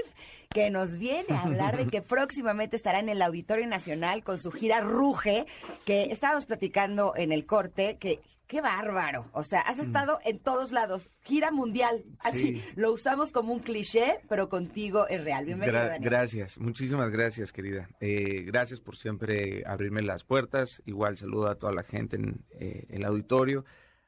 [0.53, 4.51] que nos viene a hablar de que próximamente estará en el Auditorio Nacional con su
[4.51, 5.47] gira Ruge,
[5.85, 9.25] que estábamos platicando en el corte, que qué bárbaro.
[9.31, 12.03] O sea, has estado en todos lados, gira mundial.
[12.19, 12.63] Así Sí.
[12.75, 15.45] lo usamos como un cliché, pero contigo es real.
[15.45, 16.09] Bienvenido, Gra- Daniel.
[16.11, 17.89] gracias, muchísimas gracias, querida.
[17.99, 20.83] Eh, gracias por siempre abrirme las puertas.
[20.85, 23.65] Igual saludo a toda la gente en eh, el auditorio.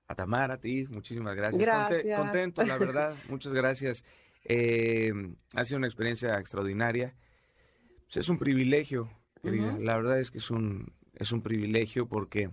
[0.07, 1.61] A Tamara, a ti, muchísimas gracias.
[1.61, 2.19] Gracias.
[2.19, 4.05] contento, la verdad, muchas gracias.
[4.43, 5.11] Eh,
[5.55, 7.15] ha sido una experiencia extraordinaria.
[8.05, 9.09] Pues es un privilegio,
[9.41, 9.77] querida.
[9.79, 12.51] La verdad es que es un, es un privilegio porque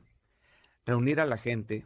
[0.87, 1.85] reunir a la gente,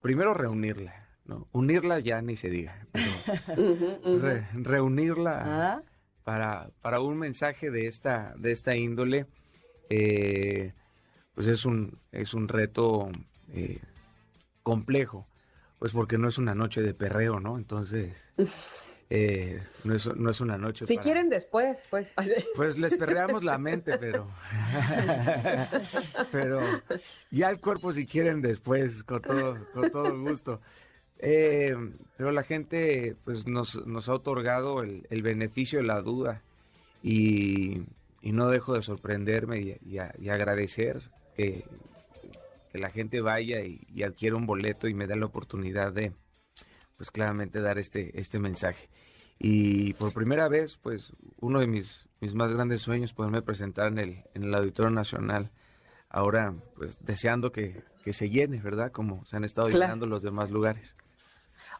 [0.00, 1.46] primero reunirla, ¿no?
[1.52, 3.06] Unirla ya ni se diga, pero
[4.22, 5.42] re- reunirla
[5.76, 5.82] Ah,
[6.24, 9.26] para, para un mensaje de esta, de esta índole,
[9.90, 10.72] eh,
[11.34, 13.10] pues es un, es un reto
[13.50, 13.78] eh,
[14.62, 15.26] complejo,
[15.78, 17.56] pues porque no es una noche de perreo, ¿no?
[17.58, 18.16] Entonces,
[19.10, 22.12] eh, no, es, no es una noche Si para- quieren después, pues.
[22.56, 24.28] Pues les perreamos la mente, pero...
[26.32, 26.60] pero
[27.30, 30.60] ya el cuerpo si quieren después, con todo, con todo gusto.
[31.18, 31.76] Eh,
[32.16, 36.40] pero la gente pues nos, nos ha otorgado el, el beneficio de la duda
[37.02, 37.82] y,
[38.22, 41.02] y no dejo de sorprenderme y, y a- y agradecer
[41.36, 41.64] que,
[42.70, 46.12] que la gente vaya y, y adquiera un boleto y me da la oportunidad de
[46.96, 48.88] pues claramente dar este, este mensaje.
[49.38, 53.98] Y por primera vez, pues uno de mis, mis más grandes sueños, poderme presentar en
[53.98, 55.50] el, en el Auditorio Nacional.
[56.10, 58.92] Ahora, pues deseando que, que se llene, ¿verdad?
[58.92, 59.80] Como se han estado Claro.
[59.84, 60.94] llenando los demás lugares.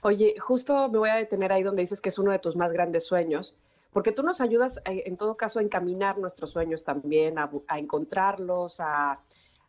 [0.03, 2.73] Oye, justo me voy a detener ahí donde dices que es uno de tus más
[2.73, 3.57] grandes sueños,
[3.93, 8.81] porque tú nos ayudas, eh, en todo caso, a encaminar nuestros sueños también, a encontrarlos,
[8.81, 9.21] a,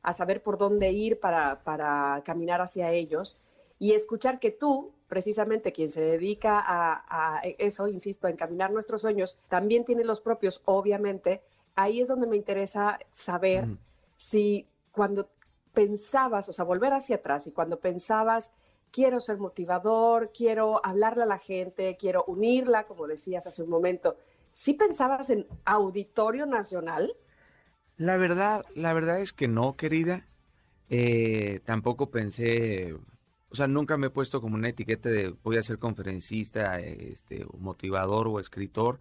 [0.04, 3.38] a saber por dónde ir para, para caminar hacia ellos
[3.80, 9.02] y escuchar que tú, precisamente quien se dedica a, a eso, insisto, a encaminar nuestros
[9.02, 11.42] sueños, también tiene los propios, obviamente.
[11.76, 13.68] Ahí es donde me interesa saber
[14.16, 15.30] si cuando
[15.74, 18.54] pensabas, o sea, volver hacia atrás y cuando pensabas,
[18.92, 24.18] quiero ser motivador, quiero hablarle a la gente, quiero unirla, como decías hace un momento,
[24.52, 27.16] ¿sí pensabas en Auditorio Nacional?
[28.02, 30.26] La verdad, la verdad es que no, querida.
[30.90, 32.96] Eh, tampoco pensé,
[33.50, 37.44] o sea, nunca me he puesto como una etiqueta de voy a ser conferencista, este,
[37.44, 39.00] o motivador o escritor,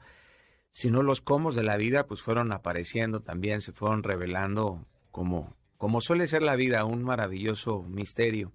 [0.70, 6.02] sino los comos de la vida pues fueron apareciendo también, se fueron revelando como, como
[6.02, 8.52] suele ser la vida, un maravilloso misterio.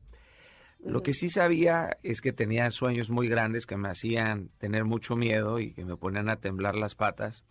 [0.80, 5.16] Lo que sí sabía es que tenía sueños muy grandes que me hacían tener mucho
[5.16, 7.46] miedo y que me ponían a temblar las patas.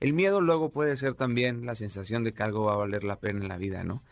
[0.00, 3.18] El miedo luego puede ser también la sensación de que algo va a valer la
[3.18, 4.02] pena en la vida, ¿no?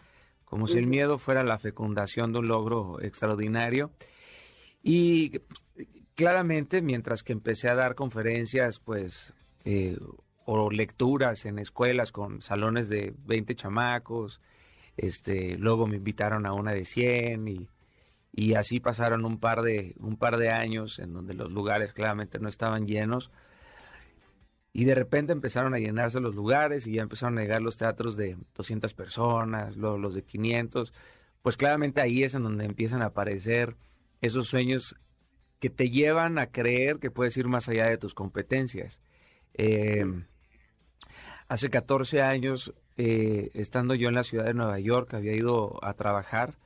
[0.44, 3.90] Como si el miedo fuera la fecundación de un logro extraordinario.
[4.82, 5.40] Y
[6.14, 9.98] claramente, mientras que empecé a dar conferencias, pues, eh,
[10.44, 14.40] o lecturas en escuelas con salones de 20 chamacos,
[14.96, 17.68] este, luego me invitaron a una de 100 y,
[18.32, 22.38] y así pasaron un par de un par de años en donde los lugares claramente
[22.38, 23.30] no estaban llenos
[24.76, 28.14] y de repente empezaron a llenarse los lugares y ya empezaron a llegar los teatros
[28.14, 30.92] de 200 personas, los de 500,
[31.40, 33.74] pues claramente ahí es en donde empiezan a aparecer
[34.20, 34.94] esos sueños
[35.60, 39.00] que te llevan a creer que puedes ir más allá de tus competencias.
[39.54, 40.04] Eh,
[41.48, 45.94] hace 14 años, eh, estando yo en la ciudad de Nueva York, había ido a
[45.94, 46.58] trabajar,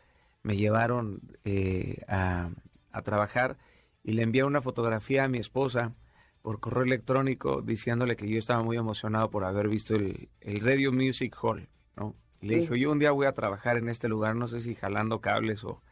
[0.42, 2.50] me llevaron eh, a,
[2.90, 3.56] a trabajar
[4.02, 5.94] y le envié una fotografía a mi esposa
[6.42, 10.92] por correo electrónico diciéndole que yo estaba muy emocionado por haber visto el, el Radio
[10.92, 12.14] Music Hall, ¿no?
[12.40, 14.74] Y le dije, yo un día voy a trabajar en este lugar, no sé si
[14.74, 15.82] jalando cables o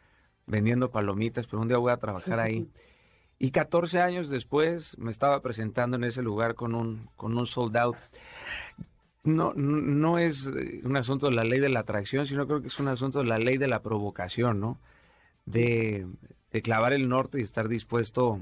[0.47, 2.69] vendiendo palomitas, pero un día voy a trabajar ahí.
[3.41, 7.77] Y 14 años después me estaba presentando en ese lugar con un, con un sold
[7.77, 7.95] out.
[9.23, 10.47] No, no- es
[10.83, 13.25] un asunto de la ley de la atracción, sino creo que es un asunto de
[13.25, 14.77] la ley de la provocación, ¿no?
[15.45, 16.05] De,
[16.51, 18.41] de clavar el norte y estar dispuesto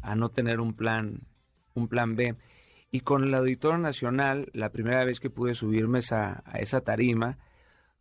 [0.00, 1.20] a no tener un plan,
[1.74, 2.36] un plan B.
[2.90, 7.38] Y con el Auditorio Nacional, la primera vez que pude subirme esa- a esa tarima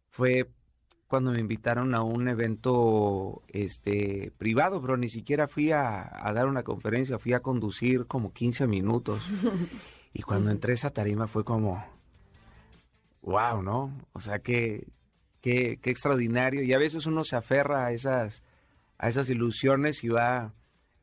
[0.09, 0.49] fue
[1.07, 6.47] cuando me invitaron a un evento este privado, pero ni siquiera fui a, a dar
[6.47, 9.27] una conferencia, fui a conducir como 15 minutos.
[10.13, 11.81] Y cuando entré a esa tarima fue como,
[13.21, 13.97] wow, ¿no?
[14.13, 14.87] O sea, qué,
[15.39, 16.63] qué, qué extraordinario.
[16.63, 18.43] Y a veces uno se aferra a esas,
[18.97, 20.53] a esas ilusiones y va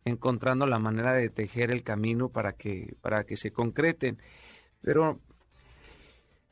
[0.08, 4.18] encontrando la manera de tejer el camino para que, para que se concreten.
[4.80, 5.20] Pero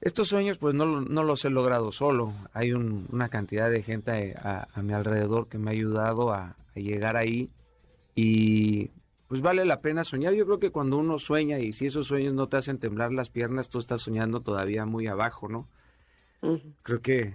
[0.00, 2.32] estos sueños pues no, no los he logrado solo.
[2.52, 6.56] Hay un- una cantidad de gente a, a mi alrededor que me ha ayudado a,
[6.74, 7.50] a llegar ahí
[8.14, 8.90] y
[9.28, 10.34] pues vale la pena soñar.
[10.34, 13.28] Yo creo que cuando uno sueña y si esos sueños no te hacen temblar las
[13.30, 15.68] piernas, tú estás soñando todavía muy abajo, ¿no?
[16.82, 17.34] Creo que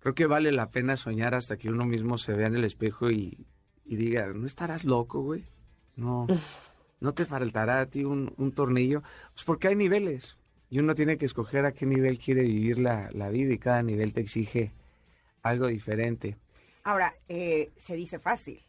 [0.00, 3.10] creo que vale la pena soñar hasta que uno mismo se vea en el espejo
[3.10, 3.46] y,
[3.84, 5.44] diga, no estarás loco, güey.
[5.96, 6.26] No,
[7.00, 9.02] no te faltará a ti un, tornillo.
[9.32, 10.36] Pues porque hay niveles
[10.70, 13.82] y uno tiene que escoger a qué nivel quiere vivir la, la vida y cada
[13.82, 14.72] nivel te exige
[15.42, 16.36] algo diferente.
[16.82, 18.62] Ahora, eh, se dice fácil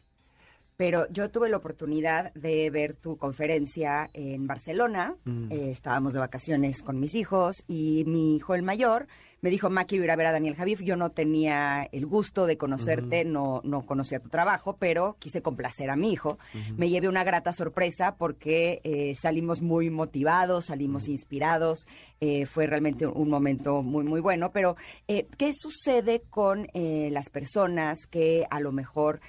[0.76, 5.16] pero yo tuve la oportunidad de ver tu conferencia en Barcelona.
[5.24, 5.50] Mm.
[5.50, 9.06] Eh, estábamos de vacaciones con mis hijos y mi hijo el mayor
[9.42, 10.80] me dijo, Ma, quiero ir a ver a Daniel Javif.
[10.82, 15.90] Yo no tenía el gusto de conocerte, no, no conocía tu trabajo, pero quise complacer
[15.90, 16.38] a mi hijo.
[16.76, 21.86] Me llevé una grata sorpresa porque eh, salimos muy motivados, salimos inspirados.
[22.18, 24.52] Eh, fue realmente un momento muy, muy bueno.
[24.52, 24.74] Pero,
[25.06, 29.20] ¿qué sucede con las personas que a lo mejor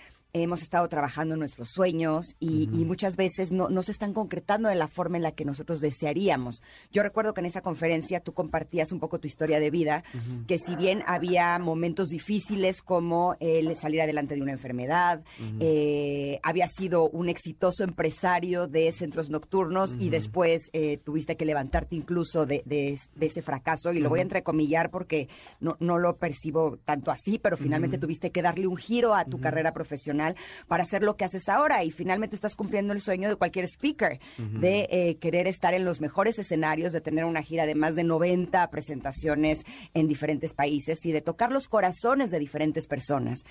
[0.41, 4.75] hemos estado trabajando en nuestros sueños y, muchas veces no, no, se están concretando de
[4.75, 6.61] la forma en la que nosotros desearíamos.
[6.91, 10.03] Yo recuerdo que en esa conferencia tú compartías un poco tu historia de vida,
[10.47, 15.23] que si bien había momentos difíciles como el salir adelante de una enfermedad,
[15.59, 21.95] eh, había sido un exitoso empresario de centros nocturnos y después eh, tuviste que levantarte
[21.95, 23.91] incluso de, ese fracaso.
[23.91, 25.27] Y lo voy a entrecomillar porque
[25.59, 29.39] no, no lo percibo tanto así, pero finalmente tuviste que darle un giro a tu
[29.39, 30.26] carrera profesional
[30.67, 34.19] para hacer lo que haces ahora y finalmente estás cumpliendo el sueño de cualquier speaker,
[34.37, 38.03] de eh, querer estar en los mejores escenarios, de tener una gira de más de
[38.03, 43.45] 90 presentaciones en diferentes países y de tocar los corazones de diferentes personas.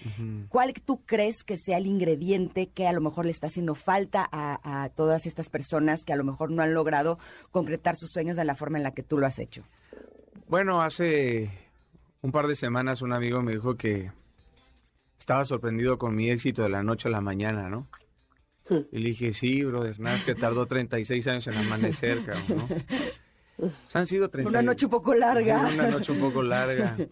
[0.48, 4.28] ¿Cuál tú crees que sea el ingrediente que a lo mejor le está haciendo falta
[4.30, 7.18] a, a todas estas personas que a lo mejor no han logrado
[7.50, 9.64] concretar sus sueños de la forma en la que tú lo has hecho?
[10.48, 11.50] Bueno, hace
[12.22, 14.10] un par de semanas un amigo me dijo que
[15.18, 17.88] estaba sorprendido con mi éxito de la noche a la mañana, ¿no?
[18.90, 22.68] Y le dije, sí, brother, nada, es que tardó 36 años en amanecer, cabrón,
[23.58, 23.68] ¿no?
[23.94, 24.50] han sido 30...
[24.50, 25.68] Una noche un poco larga.
[25.68, 26.96] Sí, una noche un poco larga.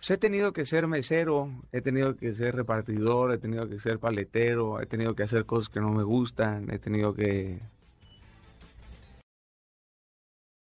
[0.00, 3.98] Pues he tenido que ser mesero, he tenido que ser repartidor, he tenido que ser
[3.98, 7.60] paletero, he tenido que hacer cosas que no me gustan, he tenido que...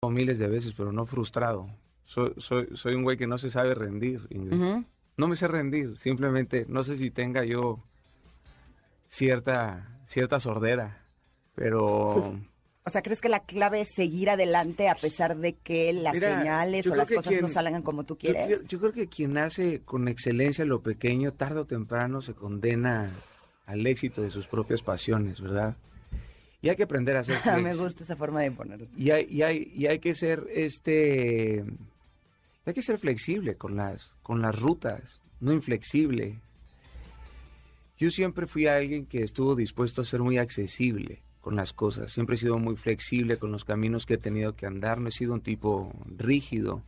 [0.09, 1.69] miles de veces, pero no frustrado.
[2.03, 4.83] Soy, soy, soy un güey que no se sabe rendir, Ingrid
[5.17, 7.83] no me sé rendir, simplemente no sé si tenga yo
[9.07, 11.05] cierta, cierta sordera,
[11.55, 12.39] pero...
[12.85, 16.85] O sea, ¿crees que la clave es seguir adelante a pesar de que las señales
[16.87, 18.61] o las cosas no salgan como tú quieres?
[18.67, 23.09] Yo, creo que quien hace con excelencia lo pequeño, tarde o temprano se condena
[23.67, 25.77] al éxito de sus propias pasiones, ¿verdad?
[26.61, 28.87] Y hay que aprender a ser Me gusta esa forma de ponerlo.
[28.97, 31.63] Y hay, y hay, y hay que ser este
[32.65, 36.39] hay que ser flexible con las, con las rutas, no inflexible.
[37.97, 42.11] Yo siempre fui alguien que estuvo dispuesto a ser muy accesible con las cosas.
[42.11, 44.99] Siempre he sido muy flexible con los caminos que he tenido que andar.
[44.99, 46.81] No he sido un tipo rígido.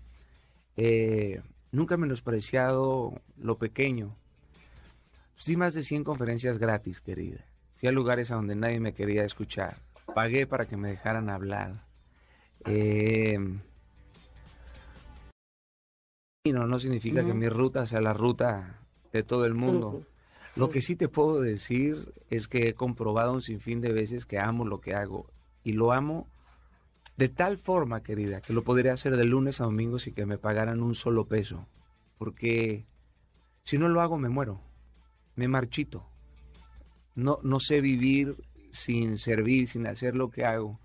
[0.78, 4.16] Eh, nunca menospreciado lo pequeño.
[5.46, 7.46] Di más de 100 conferencias gratis, querida.
[7.76, 9.78] Fui a lugares a donde nadie me quería escuchar.
[10.14, 11.84] Pagué para que me dejaran hablar.
[12.66, 13.38] Eh,
[16.54, 18.80] no significa que mi ruta sea la ruta
[19.12, 20.04] de todo el mundo.
[20.56, 24.40] Lo que sí te puedo decir es que he comprobado un sinfín de veces que
[24.40, 25.28] amo lo que hago
[25.64, 26.28] y lo amo
[27.18, 30.38] de tal forma, querida, que lo podría hacer de lunes a domingo sin que me
[30.38, 31.66] pagaran un solo peso.
[32.18, 32.86] Porque
[33.64, 34.62] si no lo hago me muero,
[35.36, 36.06] me marchito.
[37.16, 38.36] No, no sé vivir
[38.72, 40.80] sin servir, sin hacer lo que hago.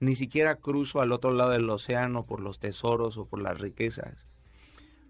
[0.00, 4.26] Ni siquiera cruzo al otro lado del océano por los tesoros o por las riquezas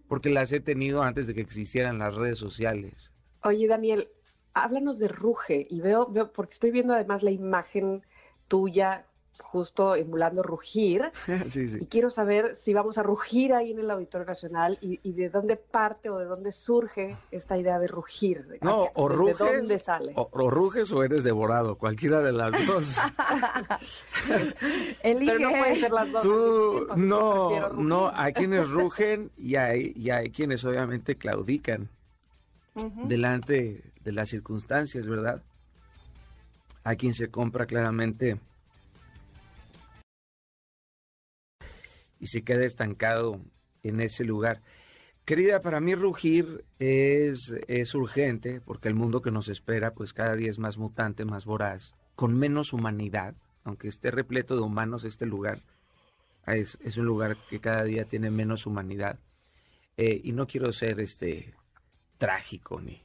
[0.08, 3.12] porque las he tenido antes de que existieran las redes sociales.
[3.42, 4.08] Oye, Daniel,
[4.52, 8.04] háblanos de Ruge y veo, veo porque estoy viendo además la imagen
[8.48, 9.06] tuya
[9.42, 11.12] justo emulando rugir.
[11.54, 15.56] Y quiero saber si vamos a rugir ahí en el Auditorio Nacional y, de dónde
[15.56, 18.58] parte o de dónde surge esta idea de rugir.
[18.62, 19.38] no, o ruges.
[19.38, 20.12] ¿De dónde sale?
[20.16, 22.96] O, ruges o eres devorado, cualquiera de las dos.
[25.02, 26.22] Pero no puede ser las dos.
[26.22, 31.88] Tú, no, no, hay quienes rugen y hay, y hay quienes obviamente claudican
[33.04, 35.40] delante de las circunstancias, ¿verdad?
[36.82, 38.38] Hay quien se compra claramente
[42.18, 43.40] y se queda estancado
[43.82, 44.62] en ese lugar.
[45.24, 50.36] Querida, para mí rugir es, es urgente porque el mundo que nos espera pues cada
[50.36, 53.34] día es más mutante, más voraz, con menos humanidad,
[53.64, 55.62] aunque esté repleto de humanos este lugar,
[56.46, 59.18] es, es un lugar que cada día tiene menos humanidad.
[59.96, 61.54] Eh, y no quiero ser este
[62.18, 63.02] trágico ni,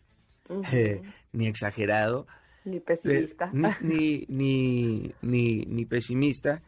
[0.74, 1.01] eh,
[1.32, 2.28] ni exagerado.
[2.66, 3.51] Ni pesimista.
[3.53, 6.62] ni, ni, ni, ni, pesimista.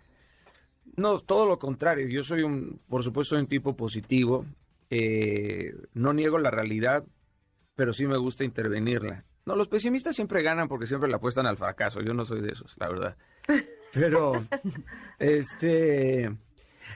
[0.95, 2.07] No, todo lo contrario.
[2.07, 4.45] Yo soy un, por supuesto, un tipo positivo.
[4.89, 7.03] Eh, no niego la realidad,
[7.75, 9.23] pero sí me gusta intervenirla.
[9.45, 12.01] No, los pesimistas siempre ganan porque siempre le apuestan al fracaso.
[12.01, 13.17] Yo no soy de esos, la verdad.
[13.93, 14.33] Pero,
[15.19, 16.33] este,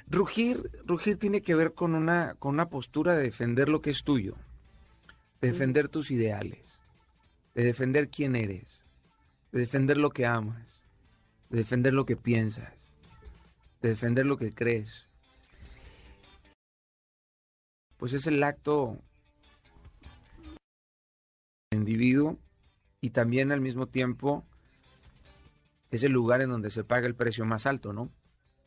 [0.08, 4.04] rugir, rugir tiene que ver con una, con una postura de defender lo que es
[4.04, 4.36] tuyo,
[5.42, 6.80] de defender tus ideales,
[7.54, 8.86] de defender quién eres,
[9.52, 10.88] de defender lo que amas,
[11.50, 12.85] de defender lo que piensas,
[13.82, 15.08] de defender lo que crees.
[17.98, 19.00] Pues es el acto
[21.72, 22.38] individuo
[23.02, 24.46] y también al mismo tiempo
[25.92, 28.12] es el lugar en donde se paga el precio más alto, ¿no?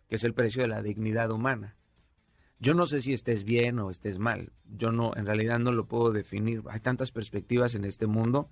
[0.09, 1.77] Que es el precio de la dignidad humana.
[2.61, 4.53] Yo no sé si estés bien o estés mal.
[4.65, 6.63] Yo no, en realidad no lo puedo definir.
[6.69, 8.51] Hay tantas perspectivas en este mundo,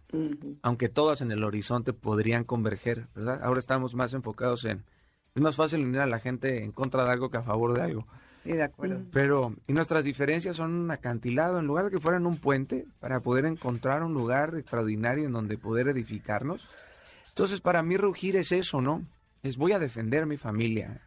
[0.63, 3.41] aunque todas en el horizonte podrían converger, ¿verdad?
[3.43, 4.85] Ahora estamos más enfocados en.
[5.37, 7.83] Es más fácil unir a la gente en contra de algo que a favor de
[7.83, 8.07] algo.
[8.43, 9.03] Sí, de acuerdo.
[9.13, 13.21] Pero, y nuestras diferencias son un acantilado, en lugar de que fueran un puente, para
[13.21, 16.67] poder encontrar un lugar extraordinario en donde poder edificarnos.
[17.29, 19.05] Entonces, para mí rugir es eso, ¿no?
[19.43, 21.03] Es voy a defender mi familia,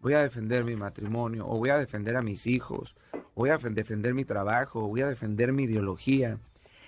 [0.00, 2.94] voy a defender mi matrimonio, o voy a defender a mis hijos,
[3.34, 6.38] voy a defender mi trabajo, voy a defender mi ideología,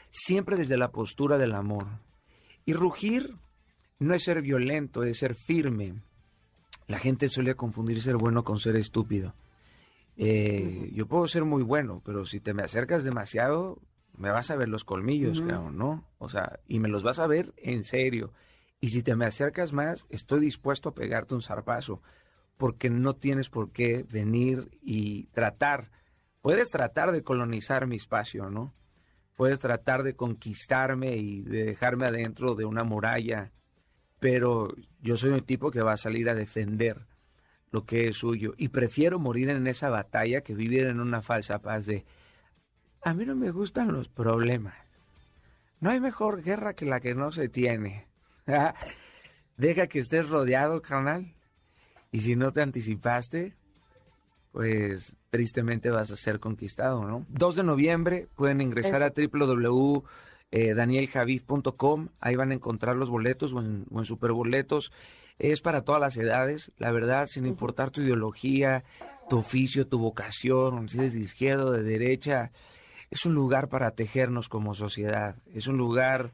[0.08, 1.86] siempre desde la postura del amor.
[2.64, 3.34] Y rugir
[3.98, 6.00] no es ser violento, es ser firme.
[6.88, 9.34] La gente suele confundir ser bueno con ser estúpido.
[10.16, 13.80] Eh, yo puedo ser muy bueno, pero si te me acercas demasiado,
[14.16, 16.04] me vas a ver los colmillos, ¿no?
[16.18, 18.32] O sea, y me los vas a ver en serio.
[18.80, 22.02] Y si te me acercas más, estoy dispuesto a pegarte un zarpazo,
[22.56, 25.90] porque no tienes por qué venir y tratar.
[26.40, 28.74] Puedes tratar de colonizar mi espacio, ¿no?
[29.36, 33.52] Puedes tratar de conquistarme y de dejarme adentro de una muralla,
[34.20, 37.06] pero yo soy un tipo que va a salir a defender
[37.70, 38.54] lo que es suyo.
[38.56, 42.04] Y prefiero morir en esa batalla que vivir en una falsa paz de,
[43.02, 44.76] a mí no me gustan los problemas.
[45.80, 48.06] No hay mejor guerra que la que no se tiene.
[49.56, 51.34] Deja que estés rodeado, carnal.
[52.10, 53.54] Y si no te anticipaste,
[54.52, 57.26] pues tristemente vas a ser conquistado, ¿no?
[57.28, 59.10] 2 de noviembre pueden ingresar a
[60.52, 62.08] www.danieljavid.com.
[62.20, 64.92] Ahí van a encontrar los boletos o en, o en superboletos
[65.38, 68.84] es para todas las edades, la verdad, sin importar tu ideología,
[69.28, 72.50] tu oficio, tu vocación, si eres de izquierda o de derecha,
[73.10, 76.32] es un lugar para tejernos como sociedad, es un lugar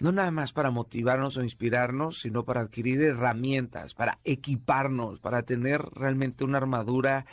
[0.00, 5.82] no nada más para motivarnos o inspirarnos, sino para adquirir herramientas, para equiparnos, para tener
[5.94, 7.26] realmente una armadura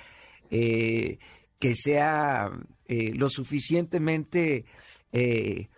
[0.51, 1.17] eh,
[1.59, 2.51] que sea
[2.87, 4.65] eh, lo suficientemente
[5.11, 5.69] eh,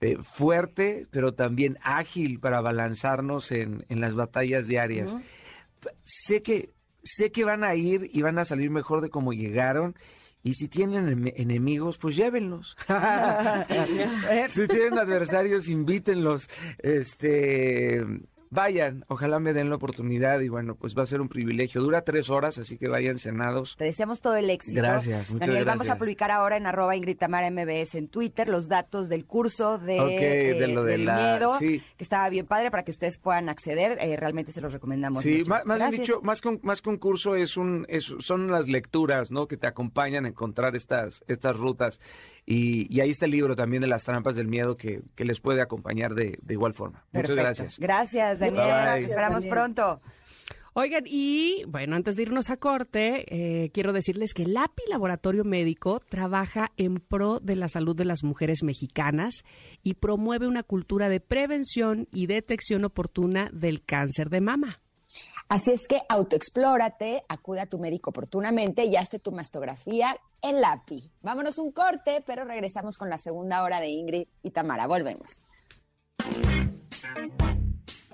[0.00, 5.16] eh, fuerte, pero también ágil para balanzarnos en, en las batallas diarias.
[6.02, 6.70] Sé que
[7.02, 9.96] sé que van a ir y van a salir mejor de como llegaron.
[10.42, 12.74] Y si tienen enemigos, pues llévenlos.
[14.48, 16.48] si tienen adversarios, invítenlos.
[16.78, 18.02] Este,
[18.60, 21.80] vayan, ojalá me den la oportunidad y bueno, pues va a ser un privilegio.
[21.80, 23.76] Dura tres horas, así que vayan cenados.
[23.76, 24.76] Te deseamos todo el éxito.
[24.76, 25.78] Gracias, muchas Daniel, gracias.
[25.86, 29.78] vamos a publicar ahora en arroba Ingrid Tamara MBS en Twitter los datos del curso
[29.78, 31.80] de, de lo de del la- miedo, sí.
[31.96, 33.98] que estaba bien padre para que ustedes puedan acceder.
[34.00, 35.50] Eh, realmente se los recomendamos Sí, mucho.
[35.50, 38.66] más, más dicho, más que, un, más que un curso es un, es- son las
[38.66, 39.46] lecturas, ¿no?
[39.46, 42.00] Que te acompañan a encontrar estas, estas rutas.
[42.46, 45.40] Y, y ahí está el libro también de las trampas del miedo que, que les
[45.40, 47.04] puede acompañar de, de igual forma.
[47.12, 47.30] Perfecto.
[47.32, 47.78] Muchas gracias.
[47.78, 48.64] Gracias, Daniel.
[48.64, 49.00] Bye.
[49.00, 49.50] Nos esperamos Daniel.
[49.50, 50.00] pronto.
[50.72, 53.24] Oigan, y bueno, antes de irnos a corte,
[53.64, 58.04] eh, quiero decirles que el API Laboratorio Médico trabaja en pro de la salud de
[58.04, 59.42] las mujeres mexicanas
[59.82, 64.80] y promueve una cultura de prevención y detección oportuna del cáncer de mama.
[65.48, 71.10] Así es que autoexplórate, acude a tu médico oportunamente y hazte tu mastografía en LAPI.
[71.20, 74.86] Vámonos un corte, pero regresamos con la segunda hora de Ingrid y Tamara.
[74.86, 75.42] Volvemos.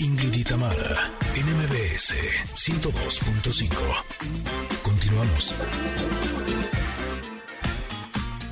[0.00, 2.14] Ingrid y Tamara, en MBS
[2.54, 3.68] 102.5.
[4.84, 5.56] Continuamos.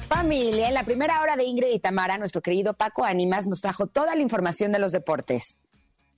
[0.09, 3.86] Familia, en la primera hora de Ingrid y Tamara, nuestro querido Paco Ánimas nos trajo
[3.86, 5.61] toda la información de los deportes.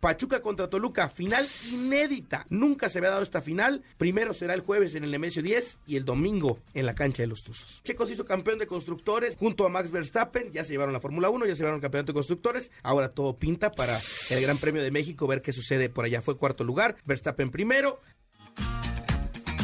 [0.01, 2.47] Pachuca contra Toluca, final inédita.
[2.51, 3.83] Nunca se había dado esta final.
[3.97, 7.27] Primero será el jueves en el Nemesio 10 y el domingo en la cancha de
[7.27, 7.81] los Tuzos.
[7.83, 10.53] Checo se hizo campeón de constructores junto a Max Verstappen.
[10.53, 12.71] Ya se llevaron la Fórmula 1, ya se llevaron el campeonato de constructores.
[12.83, 13.99] Ahora todo pinta para
[14.31, 16.23] el Gran Premio de México, ver qué sucede por allá.
[16.23, 18.01] Fue cuarto lugar, Verstappen primero.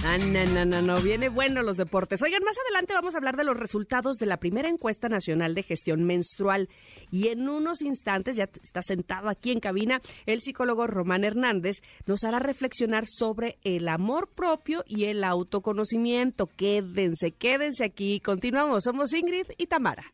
[0.06, 2.20] Ah, no, no, no, no, viene bueno los deportes.
[2.20, 5.62] Oigan, más adelante vamos a hablar de los resultados de la primera encuesta nacional de
[5.62, 6.68] gestión menstrual.
[7.10, 12.22] Y en unos instantes, ya está sentado aquí en cabina, el psicólogo Román Hernández nos
[12.24, 16.48] hará reflexionar sobre el amor propio y el autoconocimiento.
[16.48, 18.20] Quédense, quédense aquí.
[18.20, 18.84] Continuamos.
[18.84, 20.04] Somos Ingrid y Tamara.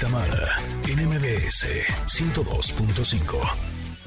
[0.00, 0.56] Tamara,
[0.88, 1.66] en MBS
[2.06, 3.36] 102.5.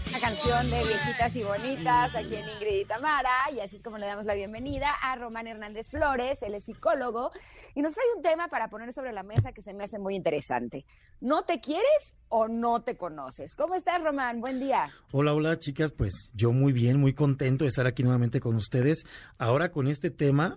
[0.10, 4.00] Una canción de viejitas y bonitas aquí en Ingrid y Tamara, y así es como
[4.00, 7.32] le damos la bienvenida a Román Hernández Flores, él es psicólogo,
[7.76, 10.16] y nos trae un tema para poner sobre la mesa que se me hace muy
[10.16, 10.84] interesante.
[11.24, 13.56] ¿No te quieres o no te conoces?
[13.56, 14.42] ¿Cómo estás, Román?
[14.42, 14.90] Buen día.
[15.14, 15.94] Hola, hola, chicas.
[15.94, 19.06] Pues yo muy bien, muy contento de estar aquí nuevamente con ustedes.
[19.38, 20.54] Ahora con este tema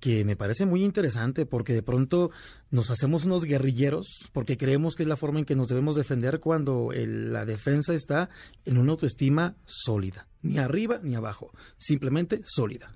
[0.00, 2.30] que me parece muy interesante porque de pronto
[2.70, 6.40] nos hacemos unos guerrilleros porque creemos que es la forma en que nos debemos defender
[6.40, 8.30] cuando el- la defensa está
[8.64, 10.28] en una autoestima sólida.
[10.40, 11.52] Ni arriba ni abajo.
[11.76, 12.94] Simplemente sólida.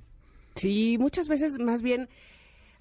[0.54, 2.08] Sí, muchas veces más bien,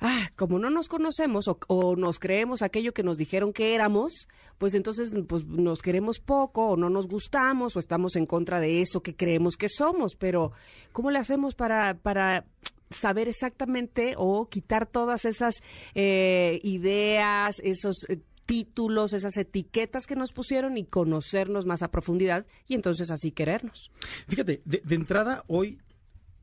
[0.02, 4.28] ah, como no nos conocemos o, nos creemos aquello que nos dijeron que éramos,
[4.58, 8.82] pues entonces pues, nos queremos poco o no nos gustamos o estamos en contra de
[8.82, 10.16] eso que creemos que somos.
[10.16, 10.52] Pero,
[10.92, 12.46] ¿cómo le hacemos para, para
[12.90, 15.64] saber exactamente o quitar todas esas
[15.96, 18.10] eh, ideas, esos...
[18.10, 23.32] eh, títulos, esas etiquetas que nos pusieron y conocernos más a profundidad y entonces así
[23.32, 23.92] querernos.
[24.28, 25.80] Fíjate, de, de entrada hoy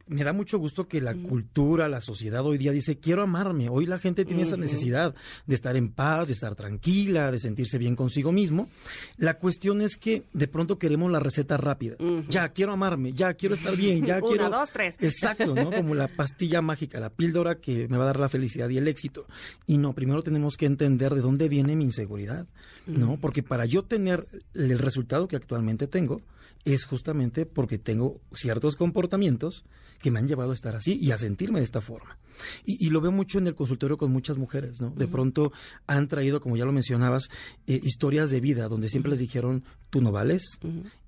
[0.09, 3.69] me da mucho gusto que la cultura, la sociedad hoy día dice, quiero amarme.
[3.69, 5.15] Hoy la gente tiene esa necesidad
[5.47, 8.69] de estar en paz, de estar tranquila, de sentirse bien consigo mismo.
[9.17, 11.97] La cuestión es que de pronto queremos la receta rápida.
[12.29, 14.51] Ya, quiero amarme, ya, quiero estar bien, ya Una, quiero...
[14.51, 14.95] dos, tres.
[15.01, 15.71] Exacto, ¿no?
[15.71, 18.89] Como la pastilla mágica, la píldora que me va a dar la felicidad y el
[18.89, 19.27] éxito.
[19.67, 22.47] Y no, primero tenemos que entender de dónde viene mi inseguridad,
[22.87, 23.19] ¿no?
[23.21, 26.23] Porque para yo tener el resultado que actualmente tengo,
[26.65, 29.65] es justamente porque tengo ciertos comportamientos
[30.01, 32.19] que me han llevado a estar así y a sentirme de esta forma.
[32.65, 34.91] Y, y lo veo mucho en el consultorio con muchas mujeres, ¿no?
[34.91, 35.53] De pronto
[35.87, 37.29] han traído, como ya lo mencionabas,
[37.67, 40.43] eh, historias de vida donde siempre les dijeron, tú no vales,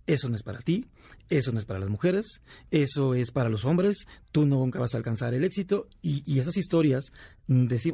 [0.07, 0.87] eso no es para ti,
[1.29, 4.99] eso no es para las mujeres, eso es para los hombres, tú nunca vas a
[4.99, 5.87] alcanzar el éxito.
[6.03, 7.13] Y, y esas historias,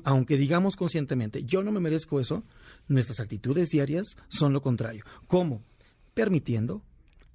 [0.05, 2.43] aunque digamos conscientemente, yo no me merezco eso,
[2.89, 5.05] nuestras actitudes diarias son lo contrario.
[5.27, 5.63] ¿Cómo?
[6.15, 6.83] Permitiendo,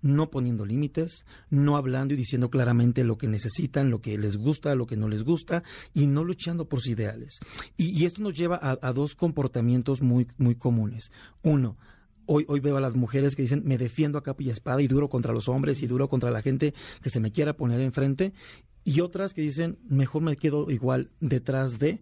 [0.01, 4.75] no poniendo límites, no hablando y diciendo claramente lo que necesitan, lo que les gusta,
[4.75, 7.39] lo que no les gusta, y no luchando por sus ideales.
[7.77, 11.11] Y, y esto nos lleva a, dos comportamientos muy, muy comunes.
[11.41, 11.77] Uno,
[12.27, 14.87] Hoy, hoy veo a las mujeres que dicen, me defiendo a capa y espada y
[14.87, 18.31] duro contra los hombres y duro contra la gente que se me quiera poner enfrente.
[18.83, 22.01] Y otras que dicen, mejor me quedo igual detrás de,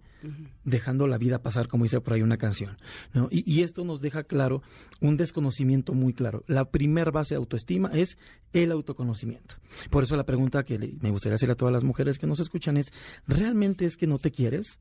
[0.63, 2.77] dejando la vida pasar, como dice por ahí una canción.
[3.13, 3.27] ¿no?
[3.31, 4.61] Y, y esto nos deja claro
[5.01, 6.43] un desconocimiento muy claro.
[6.47, 8.17] La primer base de autoestima es
[8.53, 9.55] el autoconocimiento.
[9.89, 12.39] Por eso la pregunta que le- me gustaría hacer a todas las mujeres que nos
[12.39, 12.91] escuchan es,
[13.27, 14.79] ¿realmente es que no te quieres?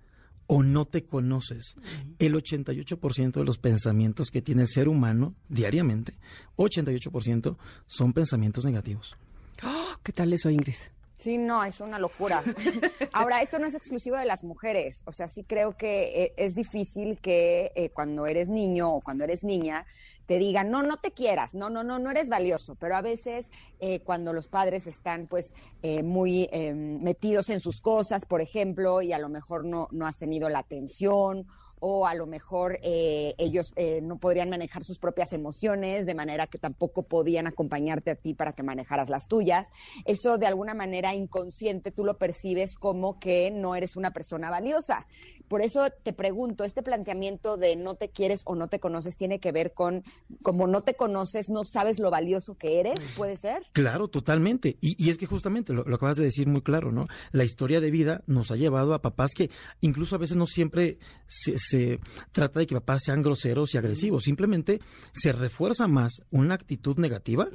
[0.50, 1.74] o no te conoces.
[2.18, 6.14] El 88% de los pensamientos que tiene el ser humano diariamente,
[6.56, 9.14] 88% son pensamientos negativos.
[9.62, 9.98] ¡Oh!
[10.02, 10.72] ¿Qué tal eso, Ingrid?
[11.18, 12.42] Sí, no, es una locura.
[13.12, 15.02] Ahora, esto no es exclusivo de las mujeres.
[15.04, 19.24] O sea, sí creo que eh, es difícil que eh, cuando eres niño o cuando
[19.24, 19.84] eres niña
[20.28, 22.74] te digan, no, no te quieras, no, no, no, no eres valioso.
[22.74, 23.50] Pero a veces
[23.80, 29.00] eh, cuando los padres están pues eh, muy eh, metidos en sus cosas, por ejemplo,
[29.00, 31.48] y a lo mejor no, no has tenido la atención
[31.80, 36.46] o a lo mejor eh, ellos eh, no podrían manejar sus propias emociones, de manera
[36.46, 39.68] que tampoco podían acompañarte a ti para que manejaras las tuyas.
[40.04, 45.06] Eso de alguna manera inconsciente tú lo percibes como que no eres una persona valiosa.
[45.48, 49.40] Por eso te pregunto, este planteamiento de no te quieres o no te conoces tiene
[49.40, 50.04] que ver con
[50.42, 53.62] como no te conoces, no sabes lo valioso que eres, ¿puede ser?
[53.72, 54.76] Claro, totalmente.
[54.80, 57.06] Y, es que justamente lo, lo acabas de decir muy claro, ¿no?
[57.32, 59.50] La historia de vida nos ha llevado a papás que
[59.80, 62.00] incluso a veces no siempre se, se
[62.32, 64.24] trata de que papás sean groseros y agresivos.
[64.24, 64.80] Simplemente
[65.12, 67.48] se refuerza más una actitud negativa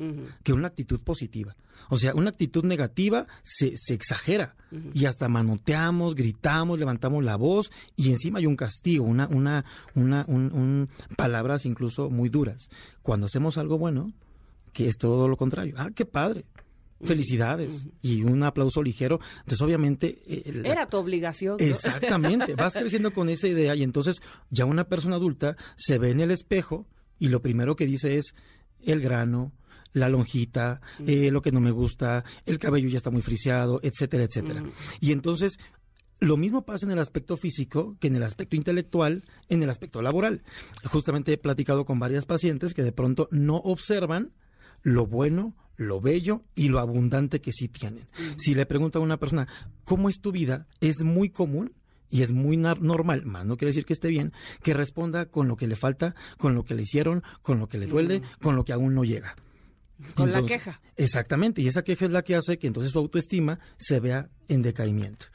[0.43, 1.55] que una actitud positiva.
[1.89, 4.55] O sea, una actitud negativa se, se exagera
[4.93, 10.24] y hasta manoteamos, gritamos, levantamos la voz y encima hay un castigo, una, una, una,
[10.28, 12.70] un- un- palabras incluso muy duras.
[13.01, 14.14] Cuando hacemos algo bueno,
[14.72, 15.76] que es todo lo contrario.
[15.78, 16.45] Ah, qué padre.
[17.04, 19.20] Felicidades y un aplauso ligero.
[19.39, 20.22] Entonces, obviamente...
[20.26, 21.58] eh, Era tu obligación.
[21.60, 21.66] ¿no?
[21.66, 26.20] Exactamente, vas creciendo con esa idea y entonces ya una persona adulta se ve en
[26.22, 26.88] el espejo
[27.20, 28.34] y lo primero que dice es
[28.82, 29.54] el grano,
[29.93, 34.24] la lonjita, eh, lo que no me gusta, el cabello ya está muy friseado, etcétera,
[34.24, 34.64] etcétera.
[34.99, 35.60] Y entonces
[36.20, 40.01] lo mismo pasa en el aspecto físico que en el aspecto intelectual, en el aspecto
[40.01, 40.41] laboral.
[40.86, 44.32] Justamente he platicado con varias pacientes que de pronto no observan
[44.82, 48.07] lo bueno, lo bello y lo abundante que sí tienen.
[48.38, 49.47] Si le pregunta a una persona,
[49.84, 50.67] ¿cómo es tu vida?
[50.82, 51.74] Es muy común
[52.09, 55.55] y es muy normal, más no quiere decir que esté bien, que responda con lo
[55.55, 58.63] que le falta, con lo que le hicieron, con lo que le duele, con lo
[58.63, 59.36] que aún no llega.
[60.15, 60.80] Con la queja.
[60.95, 64.61] Exactamente, y esa queja es la que hace que entonces su autoestima se vea en
[64.61, 65.26] decaimiento.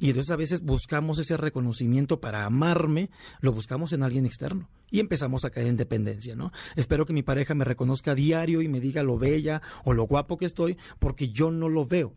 [0.00, 3.10] Y entonces a veces buscamos ese reconocimiento para amarme,
[3.40, 6.52] lo buscamos en alguien externo y empezamos a caer en dependencia, ¿no?
[6.76, 10.04] Espero que mi pareja me reconozca a diario y me diga lo bella o lo
[10.06, 12.14] guapo que estoy porque yo no lo veo.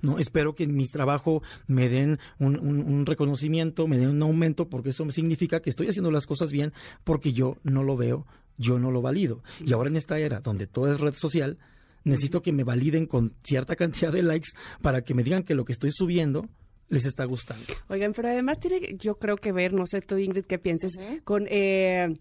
[0.00, 0.18] ¿no?
[0.18, 4.70] Espero que en mi trabajo me den un, un- un reconocimiento, me den un aumento,
[4.70, 6.72] porque eso significa que estoy haciendo las cosas bien
[7.04, 8.26] porque yo no lo veo,
[8.56, 9.42] yo no lo valido.
[9.62, 11.58] Y ahora en esta era donde todo es red social,
[12.02, 14.48] necesito que me validen con cierta cantidad de likes
[14.80, 16.48] para que me digan que lo que estoy subiendo
[16.92, 17.64] les está gustando.
[17.88, 21.46] Oigan, pero además tiene, yo creo que ver, no sé tú, Ingrid, qué pienses, con
[21.48, 22.14] eh,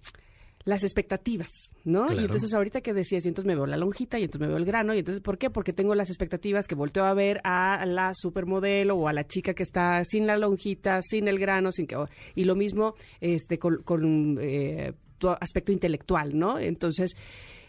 [0.64, 1.50] las expectativas,
[1.84, 2.06] ¿no?
[2.06, 2.22] Claro.
[2.22, 4.58] Y entonces ahorita que decías, y entonces me veo la lonjita, y entonces me veo
[4.58, 5.50] el grano, y entonces, ¿por qué?
[5.50, 9.54] Porque tengo las expectativas que volteo a ver a la supermodelo o a la chica
[9.54, 11.98] que está sin la lonjita, sin el grano, sin que,
[12.36, 16.58] y lo mismo este con, con, eh, tu aspecto intelectual, ¿no?
[16.58, 17.16] Entonces,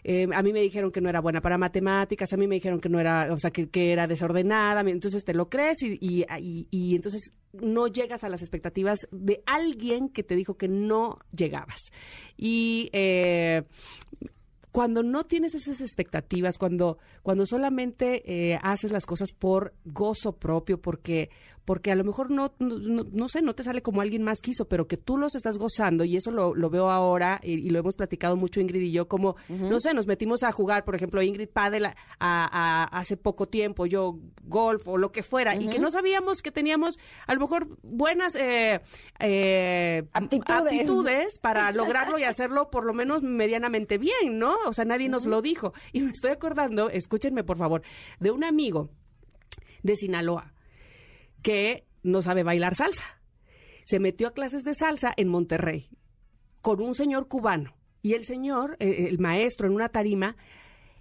[0.03, 2.79] eh, a mí me dijeron que no era buena para matemáticas, a mí me dijeron
[2.79, 6.25] que no era, o sea, que, que era desordenada, entonces te lo crees y, y,
[6.71, 11.91] y- entonces no llegas a las expectativas de alguien que te dijo que no llegabas.
[12.35, 13.63] Y eh,
[14.71, 18.23] cuando no tienes esas expectativas, cuando, cuando solamente
[18.53, 21.29] eh, haces las cosas por gozo propio, porque,
[21.65, 24.87] porque a lo mejor no, no, sé, no te sale como alguien más quiso, pero
[24.87, 27.95] que tú los estás gozando, y eso lo, lo veo ahora, y, y lo hemos
[27.95, 31.49] platicado mucho Ingrid y yo, como, no sé, nos metimos a jugar, por ejemplo, Ingrid
[31.49, 35.79] Padel a, a- a- hace poco tiempo, yo golf o lo que fuera, y que
[35.79, 36.97] no sabíamos que teníamos
[37.27, 38.81] a lo mejor buenas eh,
[39.19, 40.51] eh, Aptitudes.
[40.65, 44.55] aptitudes para lograrlo y hacerlo por lo menos medianamente bien, ¿no?
[44.67, 45.73] O sea, nadie nos lo dijo.
[45.91, 47.81] Y me estoy acordando, escúchenme por favor,
[48.19, 48.89] de un amigo
[49.81, 50.52] de Sinaloa
[51.43, 53.03] que no sabe bailar salsa.
[53.85, 55.89] Se metió a clases de salsa en Monterrey
[56.61, 57.75] con un señor cubano.
[58.01, 60.35] Y el señor, eh, el maestro, en una tarima,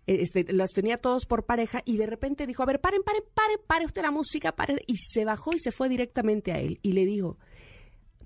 [0.06, 3.22] eh, este, los tenía todos por pareja y de repente dijo, a ver, paren, paren,
[3.34, 4.82] paren, pare usted la música, pare.
[4.86, 6.78] Y se bajó y se fue directamente a él.
[6.82, 7.38] Y le dijo,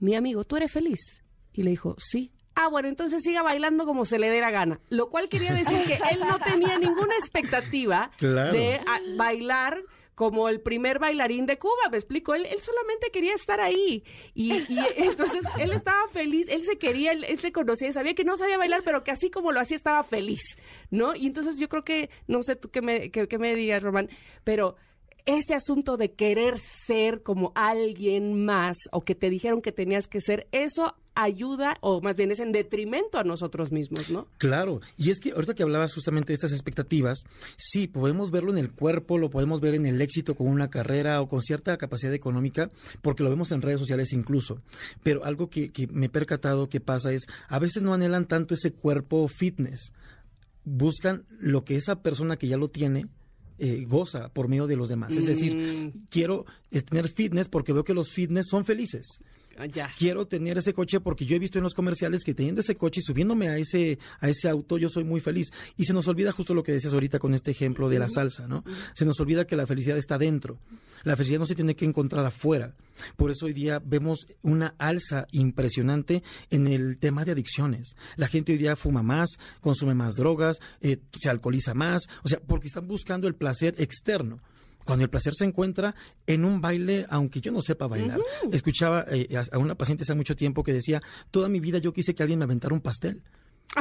[0.00, 1.22] mi amigo, ¿tú eres feliz?
[1.52, 2.32] Y le dijo, sí.
[2.54, 4.80] Ah, bueno, entonces siga bailando como se le dé la gana.
[4.88, 8.52] Lo cual quería decir que él no tenía ninguna expectativa Claro.
[8.52, 9.78] de ah, bailar
[10.16, 14.02] como el primer bailarín de Cuba, me explico, él, solamente quería estar ahí
[14.34, 18.24] y, y entonces él estaba feliz, él se quería, él, él se conocía, sabía que
[18.24, 20.42] no sabía bailar, pero que así como lo hacía estaba feliz,
[20.90, 21.14] ¿no?
[21.14, 24.08] Y entonces yo creo que, no sé tú qué me, qué, qué me digas, Román,
[24.42, 24.76] pero
[25.26, 30.20] ese asunto de querer ser como alguien más o que te dijeron que tenías que
[30.20, 34.28] ser, eso ayuda o más bien es en detrimento a nosotros mismos, ¿no?
[34.38, 37.24] Claro, y es que ahorita que hablabas justamente de estas expectativas,
[37.56, 41.20] sí, podemos verlo en el cuerpo, lo podemos ver en el éxito con una carrera
[41.20, 42.70] o con cierta capacidad económica,
[43.02, 44.60] porque lo vemos en redes sociales incluso.
[45.02, 48.54] Pero algo que, que me he percatado que pasa es, a veces no anhelan tanto
[48.54, 49.92] ese cuerpo fitness,
[50.64, 53.06] buscan lo que esa persona que ya lo tiene
[53.58, 55.16] eh, goza por medio de los demás.
[55.16, 59.20] Es decir, quiero eh, tener fitness porque veo que los fitness son felices
[59.72, 59.90] Ya.
[59.98, 63.00] quiero tener ese coche porque yo he visto en los comerciales que teniendo ese coche
[63.00, 66.32] y subiéndome a ese a ese auto yo soy muy feliz y se nos olvida
[66.32, 68.64] justo lo que decías ahorita con este ejemplo de la salsa, ¿no?
[68.94, 70.58] Se nos olvida que la felicidad está dentro.
[71.04, 72.74] La felicidad no se tiene que encontrar afuera.
[73.16, 77.94] Por eso hoy día vemos una alza impresionante en el tema de adicciones.
[78.16, 79.30] La gente hoy día fuma más,
[79.60, 84.40] consume más drogas, eh, se alcoholiza más, o sea, porque están buscando el placer externo.
[84.86, 85.94] Cuando el placer se encuentra
[86.26, 88.20] en un baile, aunque yo no sepa bailar.
[88.52, 91.92] Escuchaba eh, a a una paciente hace mucho tiempo que decía, toda mi vida yo
[91.92, 93.22] quise que alguien me aventara un pastel.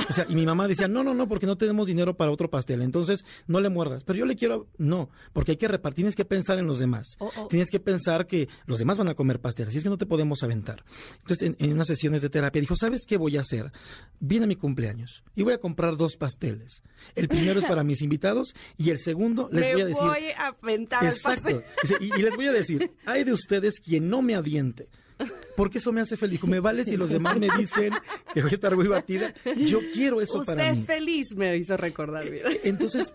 [0.09, 2.49] O sea, y mi mamá decía, no, no, no, porque no tenemos dinero para otro
[2.49, 4.03] pastel, entonces no le muerdas.
[4.03, 7.15] Pero yo le quiero, no, porque hay que repartir, tienes que pensar en los demás.
[7.19, 7.47] Oh, oh.
[7.47, 10.05] Tienes que pensar que los demás van a comer pastel, así es que no te
[10.05, 10.83] podemos aventar.
[11.21, 13.71] Entonces, en, en unas sesiones de terapia dijo, ¿sabes qué voy a hacer?
[14.19, 16.83] Viene mi cumpleaños y voy a comprar dos pasteles.
[17.15, 20.03] El primero es para mis invitados y el segundo les Me voy a decir...
[20.03, 21.63] voy a aventar pastel.
[21.99, 24.89] Y, y les voy a decir, hay de ustedes quien no me aviente
[25.55, 26.43] Porque eso me hace feliz.
[26.43, 27.93] Me vale si los demás me dicen
[28.34, 29.34] que voy a estar muy batida.
[29.55, 30.80] Yo quiero eso para mí.
[30.80, 32.30] Usted feliz me hizo recordar.
[32.30, 32.49] Mira.
[32.63, 33.13] Entonces,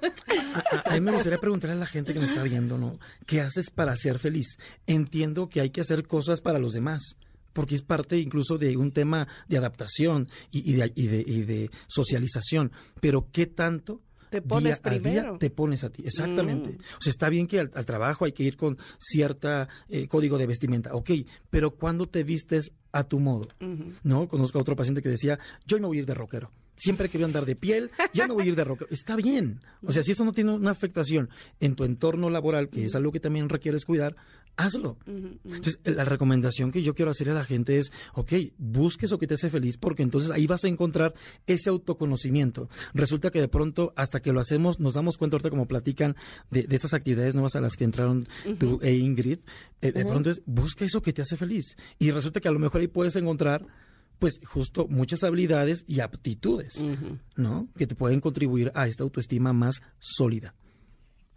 [0.55, 2.99] a, a, mí me gustaría preguntarle a la gente que nos está viendo, ¿no?
[3.27, 4.59] ¿Qué haces para ser feliz?
[4.87, 7.17] Entiendo que hay que hacer cosas para los demás
[7.53, 11.43] porque es parte incluso de un tema de adaptación y, y, de, y, de, y
[11.43, 12.73] de socialización.
[13.01, 14.01] Pero ¿qué tanto
[14.31, 15.31] te pones día primero.
[15.31, 16.71] Día te pones a ti, exactamente.
[16.71, 16.81] Mm.
[16.99, 20.39] O sea, está bien que al, al, trabajo hay que ir con cierta eh, código
[20.39, 21.11] de vestimenta, ok,
[21.51, 23.95] pero cuando te vistes a tu modo, uh -huh.
[24.03, 24.29] ¿no?
[24.29, 26.51] Conozco a otro paciente que decía, yo no voy a ir de rockero.
[26.77, 28.91] Siempre quería andar de piel, ya no voy a ir de rockero.
[28.91, 29.61] Está bien.
[29.85, 31.29] O sea, si eso no tiene una afectación
[31.61, 34.17] en tu entorno laboral, que es algo que también requieres cuidar,
[34.57, 34.99] hazlo.
[35.07, 35.39] Uh -huh.
[35.45, 39.27] Entonces, la recomendación que yo quiero hacerle a la gente es, ok, busque eso que
[39.27, 41.15] te hace feliz, porque entonces ahí vas a encontrar
[41.47, 42.69] ese autoconocimiento.
[42.95, 46.17] Resulta que de pronto, hasta que lo hacemos, nos damos cuenta ahorita como platican
[46.51, 48.59] de, de estas actividades nuevas a las que entraron uh -huh.
[48.59, 49.39] tú e Ingrid,
[49.81, 51.77] eh, de pronto es, busca eso que te hace feliz.
[51.99, 53.67] Y resulta que a lo mejor ahí puedes encontrar
[54.21, 56.85] pues justo muchas habilidades y aptitudes.
[57.37, 57.69] ¿no?
[57.77, 60.55] Que te pueden contribuir a esta autoestima más sólida.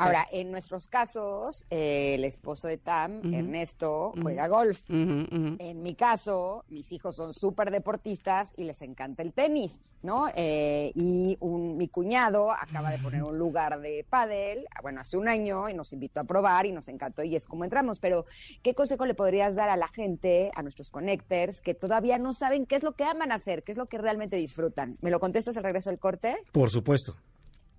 [0.06, 3.38] Ahora, en nuestros casos, eh, el esposo de Tam, uh -huh.
[3.38, 4.50] Ernesto, juega uh -huh.
[4.50, 4.82] golf.
[4.90, 10.28] En mi caso, mis hijos son súper deportistas y les encanta el tenis, ¿no?
[10.36, 15.28] Eh, y un, mi cuñado acaba de poner un lugar de pádel, bueno, hace un
[15.28, 18.00] año, y nos invitó a probar y nos encantó y es como entramos.
[18.00, 18.26] Pero,
[18.62, 22.66] ¿qué consejo le podrías dar a la gente, a nuestros connectors, que todavía no saben
[22.66, 24.98] qué es lo que aman hacer, qué es lo que realmente disfrutan?
[25.02, 26.36] ¿Me lo contestas al regreso del corte?
[26.52, 27.16] Por supuesto.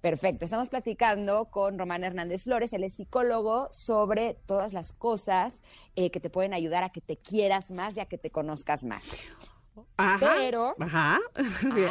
[0.05, 5.62] Perfecto, estamos platicando con Román Hernández Flores, él es psicólogo, sobre todas las cosas
[5.96, 8.84] eh, que te pueden ayudar a que te quieras más y a que te conozcas
[8.84, 9.16] más.
[9.96, 10.34] Ajá.
[10.36, 11.20] Pero, Ajá.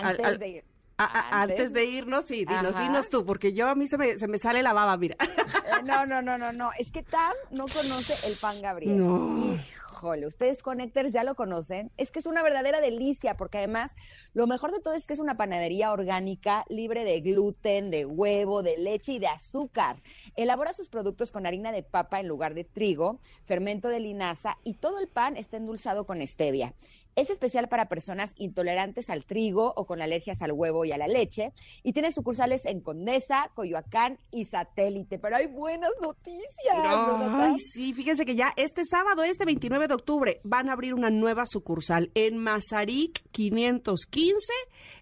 [0.04, 0.64] antes al, de.
[0.98, 4.16] A, antes, antes, de irnos, sí, dinos, dinos, tú, porque yo a mí se me,
[4.20, 5.16] se me sale la baba, mira.
[5.20, 8.96] Eh, no, no, no, no, no, es que Tam no conoce el pan Gabriel.
[8.96, 9.58] No.
[10.04, 11.90] Híjole, ustedes Connectors ya lo conocen.
[11.96, 13.96] Es que es una verdadera delicia, porque además
[14.34, 18.64] lo mejor de todo es que es una panadería orgánica, libre de gluten, de huevo,
[18.64, 20.04] de leche y de azúcar.
[20.36, 24.74] Elabora sus productos con harina de papa en lugar de trigo, fermento de linaza y
[24.74, 26.74] todo el pan está endulzado con stevia.
[27.16, 31.08] Es especial para personas intolerantes al trigo o con alergias al huevo y a la
[31.08, 31.54] leche.
[31.84, 35.20] Y tiene sucursales en Condesa, Coyoacán y Satélite.
[35.20, 36.44] Pero hay buenas noticias.
[36.76, 41.10] Ay, sí, fíjense que ya este sábado, este 29 de octubre, van a abrir una
[41.10, 44.36] nueva sucursal en Mazarik 515,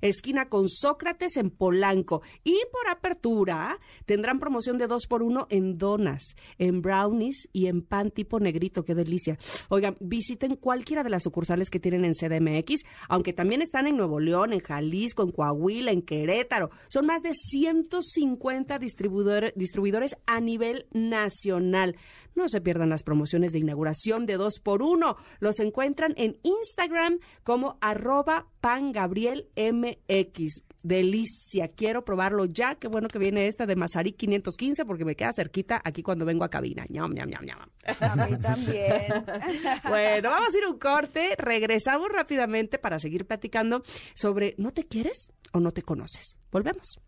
[0.02, 2.22] esquina con Sócrates en Polanco.
[2.44, 7.82] Y por apertura tendrán promoción de dos por uno en donas, en brownies y en
[7.82, 8.84] pan tipo negrito.
[8.84, 9.38] Qué delicia.
[9.70, 14.20] Oigan, visiten cualquiera de las sucursales que tienen en CDMX, aunque también están en Nuevo
[14.20, 16.70] León, en Jalisco, en Coahuila, en Querétaro.
[16.88, 21.96] Son más de 150 distribuidor, distribuidores a nivel nacional.
[22.36, 27.20] No se pierdan las promociones de inauguración de 2 por 1 Los encuentran en Instagram
[27.44, 30.64] como arroba pangabrielmx.
[30.84, 32.76] Delicia, quiero probarlo ya.
[32.76, 36.44] Qué bueno que viene esta de Mazarí 515 porque me queda cerquita aquí cuando vengo
[36.44, 36.86] a cabina.
[36.90, 37.60] Ñam, ñam, ñam, ñam.
[38.00, 39.26] A mí también.
[39.88, 41.36] bueno, vamos a ir un corte.
[41.38, 46.40] Regresamos rápidamente para seguir platicando sobre ¿no te quieres o no te conoces?
[46.52, 47.00] Volvemos.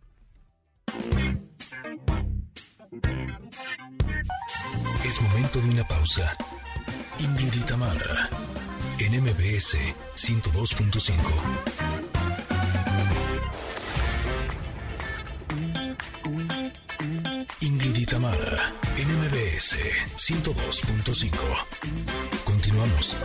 [5.05, 6.38] Es momento de una pausa.
[7.19, 8.30] Ingrid y Tamara,
[8.99, 9.78] en MBS
[10.15, 11.92] 102.5.
[18.03, 19.77] y Tamara, en MBS
[20.17, 21.31] 102.5.
[22.43, 23.15] Continuamos.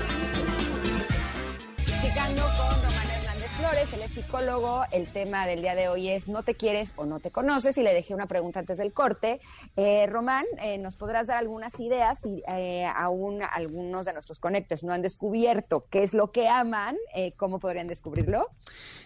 [1.85, 4.85] Platicando con Román Hernández Flores, él es psicólogo.
[4.93, 7.77] El tema del día de hoy es no te quieres o no te conoces.
[7.79, 9.41] Y le dejé una pregunta antes del corte.
[9.77, 14.85] Eh, Román, eh, ¿nos podrás dar algunas ideas si eh, aún algunos de nuestros conectores
[14.85, 16.97] no han descubierto qué es lo que aman?
[17.17, 18.47] Eh, ¿Cómo podrían descubrirlo?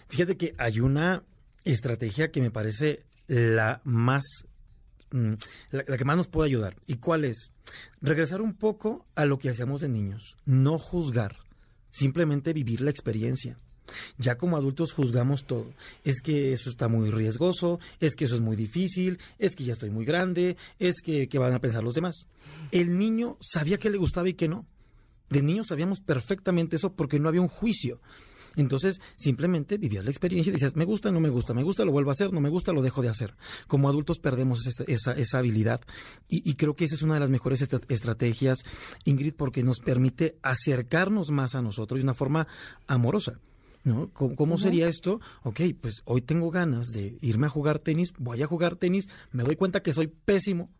[0.08, 1.24] Fíjate que hay una
[1.64, 4.44] estrategia que me parece la más
[5.70, 6.76] la, la, que más nos puede ayudar.
[6.86, 7.52] ¿Y cuál es?
[8.00, 10.36] Regresar un poco a lo que hacíamos de niños.
[10.44, 11.36] No juzgar,
[11.90, 13.58] simplemente vivir la experiencia.
[14.18, 15.72] Ya como adultos juzgamos todo.
[16.04, 19.72] Es que eso está muy riesgoso, es que eso es muy difícil, es que ya
[19.72, 22.26] estoy muy grande, es que, van a pensar los demás.
[22.70, 24.66] El niño sabía que le gustaba y que no.
[25.28, 28.00] De niño sabíamos perfectamente eso porque no había un juicio.
[28.57, 31.92] Entonces, simplemente vivías la experiencia y decías, me gusta, no me gusta, me gusta, lo
[31.92, 33.34] vuelvo a hacer, no me gusta, lo dejo de hacer.
[33.66, 35.80] Como adultos perdemos esa, esa, esa habilidad
[36.28, 38.59] y, y, creo que esa es una de las mejores est estrategias,
[39.05, 42.46] Ingrid, porque nos permite acercarnos más a nosotros de una forma
[42.86, 43.40] amorosa.
[43.84, 44.11] ¿No?
[44.12, 44.62] ¿Cómo, cómo uh -huh.
[44.62, 45.20] sería esto?
[45.42, 49.42] Ok, pues hoy tengo ganas de irme a jugar tenis, voy a jugar tenis, me
[49.42, 50.70] doy cuenta que soy pésimo,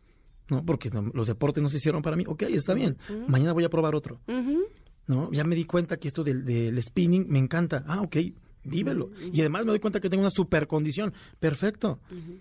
[0.49, 0.65] ¿no?
[0.65, 2.23] Porque no, los deportes no se hicieron para mí.
[2.29, 2.99] Ok, está bien.
[3.09, 3.27] Uh -huh.
[3.27, 4.21] Mañana voy a probar otro.
[4.29, 4.67] Uh -huh
[5.07, 5.31] ¿no?
[5.33, 7.85] Ya me di cuenta que esto del, del spinning me encanta.
[7.87, 8.17] Ah, ok,
[8.65, 9.11] vívelo.
[9.33, 11.13] Y además me doy cuenta que tengo una super condición.
[11.41, 12.01] Perfecto.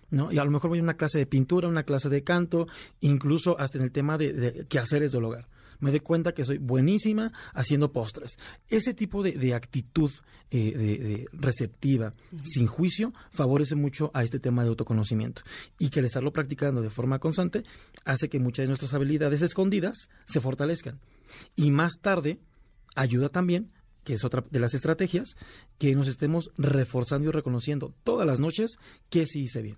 [0.09, 0.31] ¿No?
[0.31, 2.67] Y a lo mejor voy a una clase de pintura, una clase de canto,
[2.99, 5.47] incluso hasta en el tema de, de quehaceres del hogar.
[5.79, 8.37] Me doy cuenta que soy buenísima haciendo postres.
[8.69, 10.11] Ese tipo de, de actitud
[10.51, 15.41] eh, de, de receptiva, sin juicio, favorece mucho a este tema de autoconocimiento.
[15.79, 17.63] Y que al estarlo practicando de forma constante
[18.05, 20.99] hace que muchas de nuestras habilidades escondidas se fortalezcan.
[21.55, 22.37] Y más tarde
[22.95, 23.71] ayuda también
[24.03, 25.35] que es otra de las estrategias,
[25.77, 28.77] que nos estemos reforzando y reconociendo todas las noches
[29.09, 29.77] que sí hice bien,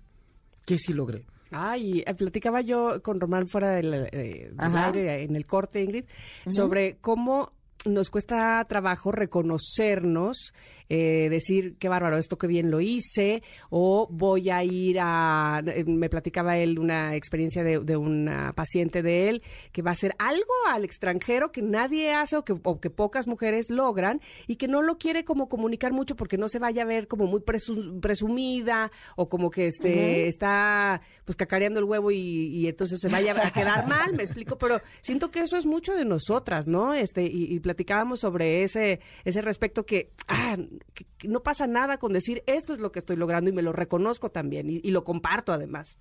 [0.64, 1.26] que sí logré.
[1.50, 6.04] Ay, eh, platicaba yo con Román fuera del, eh, del aire, en el corte, Ingrid,
[6.48, 7.52] sobre cómo
[7.84, 10.54] nos cuesta trabajo reconocernos,
[10.88, 16.08] eh, decir, qué bárbaro, esto que bien lo hice, o voy a ir a, me
[16.08, 20.52] platicaba él una experiencia de, de una paciente de él, que va a hacer algo
[20.68, 24.82] al extranjero que nadie hace o que, o que pocas mujeres logran y que no
[24.82, 28.90] lo quiere como comunicar mucho porque no se vaya a ver como muy presu- presumida
[29.16, 33.50] o como que este está pues cacareando el huevo y, y entonces se vaya a
[33.50, 36.92] quedar mal, me explico, pero siento que eso es mucho de nosotras, ¿no?
[36.94, 40.56] Este y, y platicábamos sobre ese ese respecto que, ah,
[40.94, 43.72] que- no pasa nada con decir esto es lo que estoy logrando y me lo
[43.72, 45.98] reconozco también y, y lo comparto además.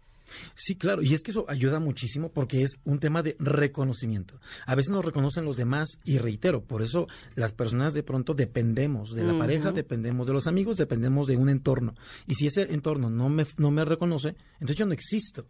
[0.55, 4.39] Sí, claro, y es que eso ayuda muchísimo porque es un tema de reconocimiento.
[4.65, 9.13] A veces nos reconocen los demás y reitero, por eso las personas de pronto dependemos
[9.13, 11.95] de la pareja, dependemos de los amigos, dependemos de un entorno.
[12.27, 15.45] Y si ese entorno no me, no me reconoce, entonces yo no existo.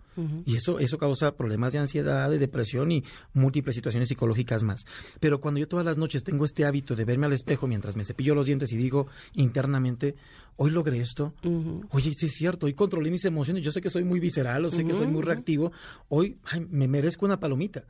[0.45, 3.03] Y eso, eso causa problemas de ansiedad, de depresión y
[3.34, 4.86] múltiples situaciones psicológicas más.
[5.19, 8.03] Pero cuando yo todas las noches tengo este hábito de verme al espejo mientras me
[8.03, 10.15] cepillo los dientes y digo internamente,
[10.58, 11.34] hoy logré esto,
[11.91, 14.70] oye, sí es cierto, hoy controlé mis emociones, yo sé que soy muy visceral, o
[14.70, 15.72] sé que soy muy reactivo,
[16.10, 17.84] hoy ay, me merezco una palomita.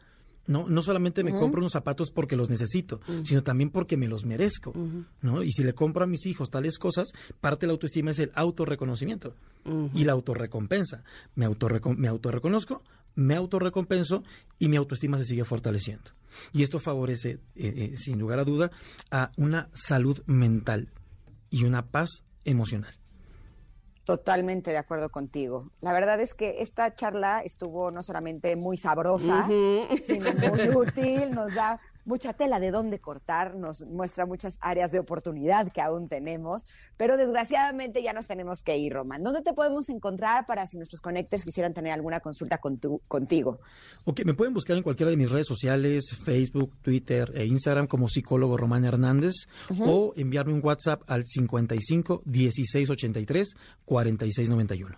[0.45, 4.25] No, no solamente me compro unos zapatos porque los necesito, sino también porque me los
[4.25, 4.73] merezco,
[5.21, 5.41] ¿no?
[5.41, 8.29] Y si le compro a mis hijos tales cosas, parte de la autoestima es el
[8.35, 9.35] autorreconocimiento
[9.93, 11.03] y la autorrecompensa.
[11.35, 12.83] Me, autorreco- me autorreconozco,
[13.15, 14.23] me autorrecompenso
[14.59, 16.11] y mi autoestima se sigue fortaleciendo.
[16.51, 18.69] Y esto favorece, eh, eh, sin lugar a duda,
[19.11, 20.89] a una salud mental
[21.49, 22.09] y una paz
[22.45, 22.95] emocional.
[24.05, 25.71] Totalmente de acuerdo contigo.
[25.79, 31.55] La verdad es que esta charla estuvo no solamente muy sabrosa, sino muy útil, nos
[31.55, 36.65] da mucha tela de dónde cortar, nos muestra muchas áreas de oportunidad que aún tenemos,
[36.97, 39.23] pero desgraciadamente ya nos tenemos que ir, Román.
[39.23, 43.59] ¿Dónde te podemos encontrar para si nuestros conectores quisieran tener alguna consulta con tu- contigo?
[44.05, 48.07] Ok, me pueden buscar en cualquiera de mis redes sociales, Facebook, Twitter e Instagram como
[48.07, 49.33] psicólogo Román Hernández
[49.79, 53.53] o enviarme un WhatsApp al 55 16 83
[53.85, 54.97] 46 91.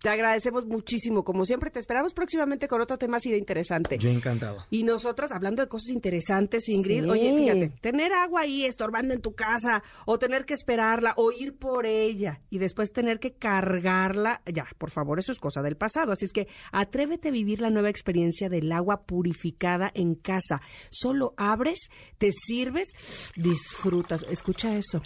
[0.00, 3.98] Te agradecemos muchísimo, como siempre te esperamos próximamente con otro tema así de interesante.
[3.98, 4.64] Yo encantado.
[4.70, 7.10] Y nosotras, hablando de cosas interesantes, Ingrid, Sí.
[7.10, 11.56] oye, fíjate, tener agua ahí estorbando en tu casa, o tener que esperarla, o ir
[11.56, 16.12] por ella, y después tener que cargarla, ya, por favor, eso es cosa del pasado.
[16.12, 20.60] Así es que atrévete a vivir la nueva experiencia del agua purificada en casa.
[20.90, 22.92] Solo abres, te sirves,
[23.36, 24.24] disfrutas.
[24.30, 25.02] Escucha eso.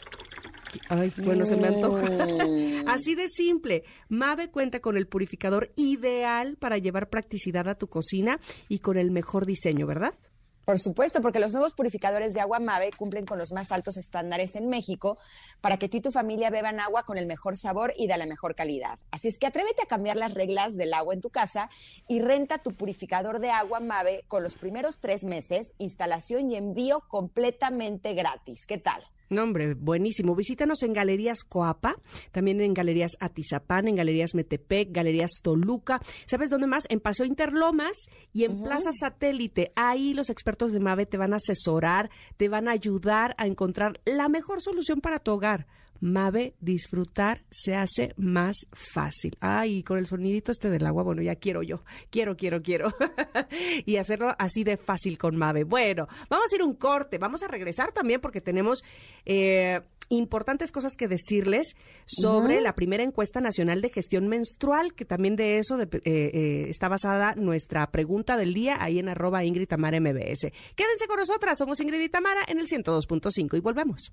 [0.89, 2.03] Ay, bueno, se me antoja.
[2.93, 3.85] Así de simple.
[4.09, 9.11] Mave cuenta con el purificador ideal para llevar practicidad a tu cocina y con el
[9.11, 10.15] mejor diseño, ¿verdad?
[10.65, 14.55] Por supuesto, porque los nuevos purificadores de agua Mave cumplen con los más altos estándares
[14.55, 15.19] en México
[15.61, 18.27] para que tú y tu familia beban agua con el mejor sabor y de la
[18.27, 18.99] mejor calidad.
[19.11, 21.69] Así es que atrévete a cambiar las reglas del agua en tu casa
[22.07, 27.01] y renta tu purificador de agua Mave con los primeros tres meses, instalación y envío
[27.09, 28.65] completamente gratis.
[28.65, 29.03] ¿Qué tal?
[29.33, 30.37] No, hombre, buenísimo.
[30.37, 31.97] Visítanos en Galerías Coapa,
[32.33, 36.03] también en Galerías Atizapán, en Galerías Metepec, Galerías Toluca.
[36.27, 36.85] ¿Sabes dónde más?
[36.91, 37.97] En Paseo Interlomas
[38.35, 39.73] y en Plaza Satélite.
[39.75, 44.01] Ahí los expertos de MAVE te van a asesorar, te van a ayudar a encontrar
[44.05, 45.67] la mejor solución para tu hogar.
[46.03, 49.37] Mave, disfrutar se hace más fácil.
[49.41, 51.85] Ay, con el sonidito este del agua, bueno, ya quiero yo.
[52.11, 52.93] Quiero, quiero, quiero.
[53.87, 55.63] y hacerlo así de fácil con Mave.
[55.65, 57.19] Bueno, vamos a ir un corte.
[57.19, 58.83] Vamos a regresar también porque tenemos
[59.25, 65.37] eh, importantes cosas que decirles sobre la primera encuesta nacional de gestión menstrual, que también
[65.37, 69.69] de eso de- eh, eh, está basada nuestra pregunta del día ahí en arroba Ingrid
[69.69, 70.51] Tamara MBS.
[70.75, 74.13] Quédense con nosotras, somos Ingrid y Tamara en el 102.5 y volvemos.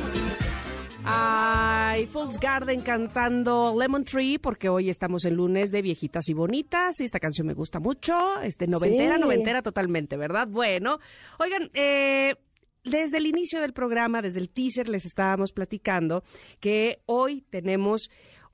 [1.03, 6.99] Ay, Fool's Garden cantando Lemon Tree, porque hoy estamos en lunes de viejitas y bonitas.
[6.99, 8.39] Y esta canción me gusta mucho.
[8.41, 9.21] Este, noventera, Sí.
[9.21, 10.47] noventera totalmente, ¿verdad?
[10.47, 10.99] Bueno,
[11.39, 12.35] oigan, eh.
[12.83, 16.23] Desde el inicio del programa, desde el teaser, les estábamos platicando
[16.59, 18.09] que hoy tenemos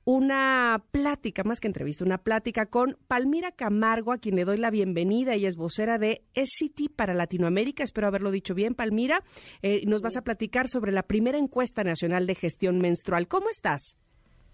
[0.08, 4.72] una plática, más que entrevista, una plática con Palmira Camargo, a quien le doy la
[4.72, 5.34] bienvenida.
[5.34, 7.84] Ella es vocera de SCT para Latinoamérica.
[7.84, 9.22] Espero haberlo dicho bien, Palmira.
[9.62, 13.28] Eh, nos vas a platicar sobre la primera encuesta nacional de gestión menstrual.
[13.28, 13.98] ¿Cómo estás?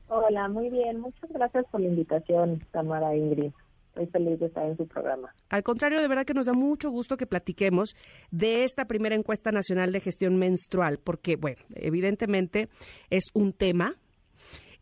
[0.08, 1.00] Hola, muy bien.
[1.00, 3.52] Muchas gracias por la invitación, Tamara Ingrid.
[3.90, 5.36] Estoy feliz de estar en su programa.
[5.50, 7.96] Al contrario, de verdad que nos da mucho gusto que platiquemos
[8.32, 12.70] de esta primera encuesta nacional de gestión menstrual, porque, bueno, evidentemente
[13.12, 14.00] es un tema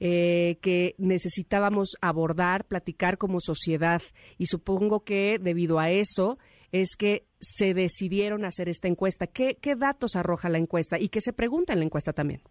[0.03, 4.01] eh, que necesitábamos abordar, platicar como sociedad,
[4.39, 6.39] y supongo que debido a eso
[6.71, 9.27] es que se decidieron hacer esta encuesta.
[9.27, 12.41] ¿Qué, datos arroja la encuesta y qué se pregunta en la encuesta también?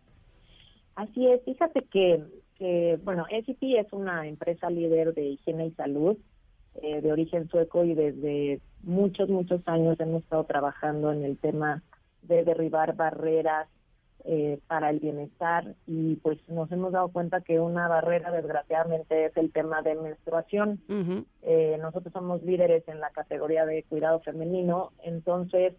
[0.94, 2.22] Así es, fíjate que,
[2.54, 6.16] que bueno, SCP es una empresa líder de higiene y salud
[6.80, 11.82] eh, de origen sueco y desde muchos, muchos años hemos estado trabajando en el tema
[12.22, 13.66] de derribar barreras
[14.24, 19.36] eh, para el bienestar y pues nos hemos dado cuenta que una barrera desgraciadamente es
[19.36, 20.80] el tema de menstruación.
[21.42, 25.74] Eh, nosotros somos líderes en la categoría de cuidado femenino, entonces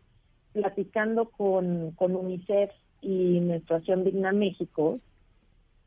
[0.53, 2.71] platicando con, con UNICEF
[3.01, 4.99] y Menstruación Digna México,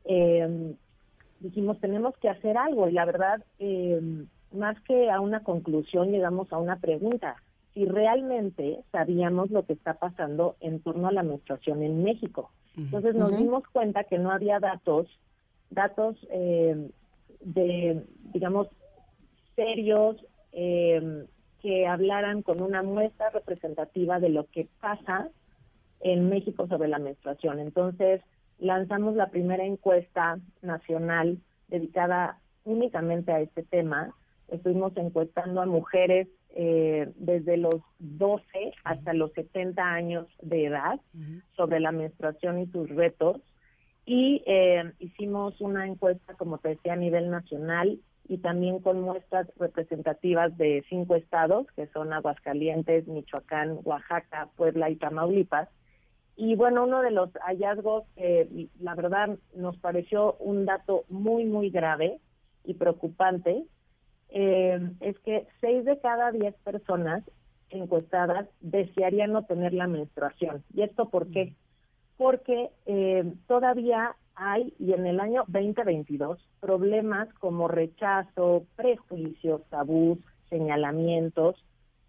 [0.05, 0.75] eh,
[1.39, 4.01] dijimos tenemos que hacer algo y la verdad, eh,
[4.51, 7.35] más que a una conclusión, llegamos a una pregunta.
[7.75, 12.49] Si realmente sabíamos lo que está pasando en torno a la menstruación en México.
[12.75, 15.07] Entonces nos dimos cuenta que no había datos,
[15.69, 16.89] datos eh,
[17.41, 18.03] de,
[18.33, 18.67] digamos,
[19.55, 20.17] serios
[20.51, 21.25] eh,
[21.61, 25.29] que hablaran con una muestra representativa de lo que pasa
[26.01, 27.59] en México sobre la menstruación.
[27.59, 28.21] Entonces,
[28.59, 34.13] lanzamos la primera encuesta nacional dedicada únicamente a este tema.
[34.47, 36.27] Estuvimos encuestando a mujeres
[36.57, 38.43] eh, desde los 12
[38.85, 41.01] hasta los 70 años de edad
[41.57, 43.41] sobre la menstruación y sus retos.
[44.05, 47.99] Y eh, hicimos una encuesta, como te decía, a nivel nacional
[48.29, 54.95] y también con muestras representativas de cinco estados, que son Aguascalientes, Michoacán, Oaxaca, Puebla y
[54.95, 55.67] Tamaulipas.
[56.37, 61.69] Y bueno, uno de los hallazgos que la verdad nos pareció un dato muy, muy
[61.69, 62.19] grave
[62.63, 63.65] y preocupante
[64.37, 67.23] eh, es que seis de cada diez personas
[67.69, 70.61] encuestadas desearían no tener la menstruación.
[70.73, 71.53] ¿Y esto por qué?
[72.17, 80.19] Porque eh, todavía hay, y en el año 2022, problemas como rechazo, prejuicios, tabús,
[80.49, 81.55] señalamientos,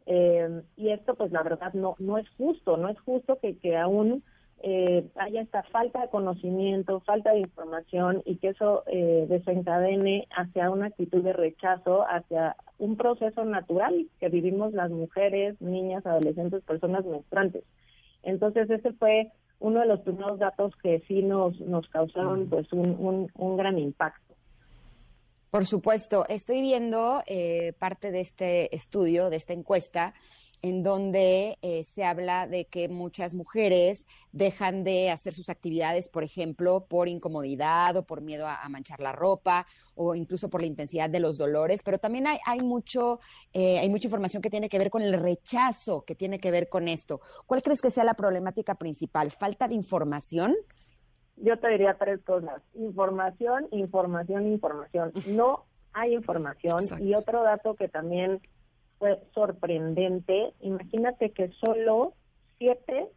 [0.06, 3.76] eh, y esto pues la verdad no no es justo, no es justo que, que
[3.76, 4.20] aún
[4.68, 10.70] eh, haya esta falta de conocimiento, falta de información y que eso eh, desencadene hacia
[10.70, 17.04] una actitud de rechazo, hacia un proceso natural que vivimos las mujeres, niñas, adolescentes, personas
[17.04, 17.62] menstruantes.
[18.24, 22.96] Entonces ese fue uno de los primeros datos que sí nos, nos causaron pues un,
[22.98, 24.34] un, un gran impacto.
[25.52, 30.12] Por supuesto, estoy viendo eh, parte de este estudio, de esta encuesta,
[30.62, 36.24] en donde eh, se habla de que muchas mujeres dejan de hacer sus actividades, por
[36.24, 40.66] ejemplo, por incomodidad o por miedo a, a manchar la ropa o incluso por la
[40.66, 43.20] intensidad de los dolores, pero también hay, hay mucho,
[43.52, 46.68] eh, hay mucha información que tiene que ver con el rechazo, que tiene que ver
[46.68, 47.20] con esto.
[47.46, 49.30] ¿Cuál crees que sea la problemática principal?
[49.30, 50.54] ¿Falta de información?
[51.36, 52.62] Yo te diría tres cosas.
[52.74, 55.12] Información, información, información.
[55.26, 56.80] No hay información.
[56.82, 57.04] Exacto.
[57.04, 58.40] Y otro dato que también
[58.98, 62.14] fue sorprendente, imagínate que solo
[62.58, 63.08] siete,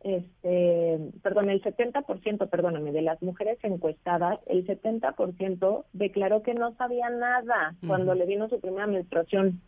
[0.00, 7.10] este, perdón, el 70%, perdóname, de las mujeres encuestadas, el 70% declaró que no sabía
[7.10, 9.60] nada cuando le vino su primera menstruación.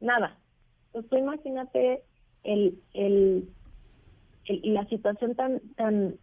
[0.00, 0.36] Nada.
[0.86, 2.02] Entonces tú imagínate
[2.42, 3.48] el, el,
[4.46, 6.16] el- la situación tan, tan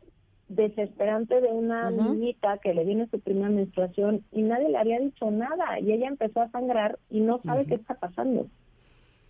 [0.56, 5.32] desesperante de una niñita que le viene su primera menstruación y nadie le había dicho
[5.32, 8.47] nada y ella empezó a sangrar y no sabe qué está pasando.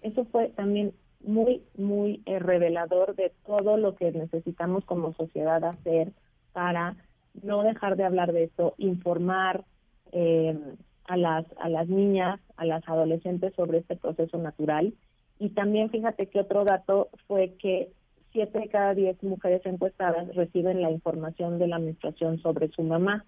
[0.02, 0.94] Eso fue también
[1.24, 6.12] muy, muy eh, revelador de todo lo que necesitamos como sociedad hacer
[6.54, 6.96] para
[7.44, 9.64] no dejar de hablar de esto, informar
[10.12, 10.58] eh,
[11.06, 14.94] a las a las niñas, a las adolescentes sobre este proceso natural.
[15.38, 17.92] Y también fíjate que otro dato fue que
[18.32, 23.26] siete de cada diez mujeres encuestadas reciben la información de la menstruación sobre su mamá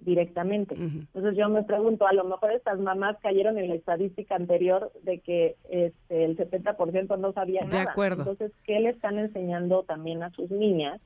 [0.00, 0.74] directamente.
[0.74, 5.20] Entonces yo me pregunto, a lo mejor estas mamás cayeron en la estadística anterior de
[5.20, 7.92] que este, el 70% no sabía De nada.
[7.92, 8.22] acuerdo.
[8.22, 11.00] Entonces, ¿qué le están enseñando también a sus niñas?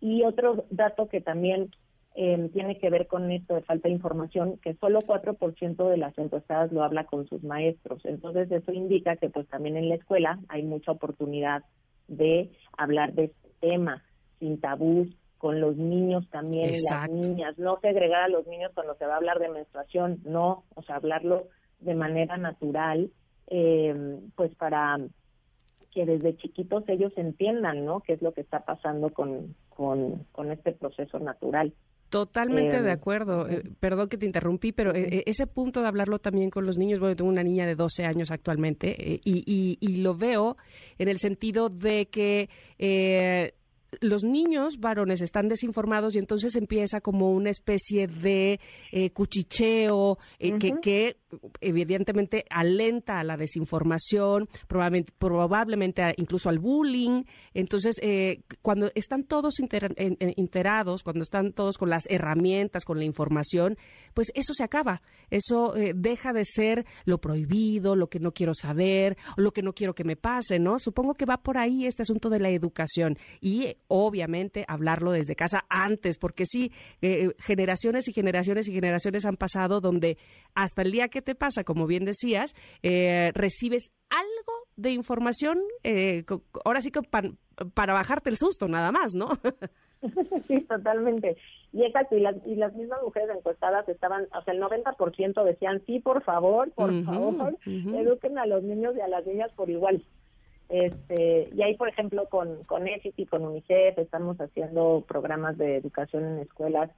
[0.00, 1.70] Y otro dato que también
[2.14, 6.16] eh, tiene que ver con esto de falta de información, que solo 4% de las
[6.18, 8.04] encuestadas lo habla con sus maestros.
[8.04, 11.64] Entonces eso indica que pues también en la escuela hay mucha oportunidad
[12.08, 14.02] de hablar de este tema
[14.38, 18.96] sin tabús, con los niños también y las niñas, no segregar a los niños cuando
[18.96, 21.46] se va a hablar de menstruación, no, o sea, hablarlo
[21.78, 23.10] de manera natural,
[23.46, 24.98] eh, pues para
[25.92, 28.00] que desde chiquitos ellos entiendan, ¿no?
[28.00, 31.72] Qué es lo que está pasando con, con, con este proceso natural.
[32.10, 33.48] Totalmente de em, acuerdo.
[33.48, 37.00] Eh, perdón que te interrumpí, pero eh, ese punto de hablarlo también con los niños,
[37.00, 40.56] bueno, tengo una niña de 12 años actualmente y, y, y, lo veo
[40.98, 42.48] en el sentido de que
[44.00, 48.60] los niños varones están desinformados y entonces empieza como una especie de
[48.92, 51.16] eh, cuchicheo eh, que, que,
[51.60, 57.24] evidentemente alenta a la desinformación, probablemente, probablemente incluso al bullying.
[57.54, 63.76] Entonces, eh, cuando están todos enterados, cuando están todos con las herramientas, con la información,
[64.14, 65.02] pues eso se acaba.
[65.30, 69.94] Eso deja de ser lo prohibido, lo que no quiero saber, lo que no quiero
[69.94, 70.78] que me pase, ¿no?
[70.78, 73.18] Supongo que va por ahí este asunto de la educación.
[73.40, 76.72] Y obviamente hablarlo desde casa antes, porque sí,
[77.02, 80.18] eh, generaciones y generaciones y generaciones han pasado donde
[80.54, 86.24] hasta el día que te pasa, como bien decías, eh, recibes algo de información, eh,
[86.64, 89.28] ahora sí que para bajarte el susto nada más, ¿no?
[90.46, 91.36] sí, totalmente.
[91.72, 95.82] Y exacto, y las, y las mismas mujeres encuestadas estaban, o sea, el 90% decían,
[95.86, 100.02] sí, por favor, por favor, eduquen a los niños y a las niñas por igual.
[100.68, 106.24] Este, y ahí, por ejemplo, con, con y con UNICEF, estamos haciendo programas de educación
[106.24, 106.90] en escuelas.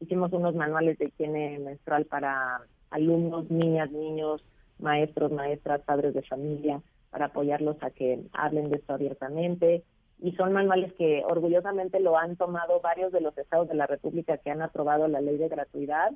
[0.00, 2.60] Hicimos unos manuales de higiene menstrual para
[2.90, 4.44] alumnos, niñas, niños,
[4.78, 9.82] maestros, maestras, padres de familia, para apoyarlos a que hablen de esto abiertamente.
[10.18, 14.38] Y son manuales que orgullosamente lo han tomado varios de los estados de la República
[14.38, 16.12] que han aprobado la ley de gratuidad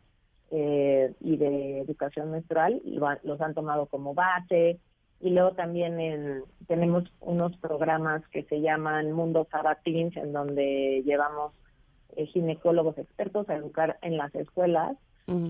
[0.51, 4.81] eh, y de educación menstrual, y los han tomado como base
[5.21, 11.53] y luego también tenemos unos programas que se llaman Mundo Sabatins, en donde llevamos
[12.17, 14.97] eh, ginecólogos expertos a educar en las escuelas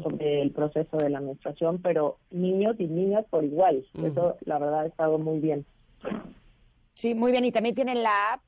[0.03, 3.87] sobre el proceso de la menstruación, pero niños y niñas por igual.
[3.95, 5.64] Eso, la verdad, ha estado muy bien.
[6.95, 7.45] Sí, muy bien.
[7.45, 8.43] Y también tienen la app.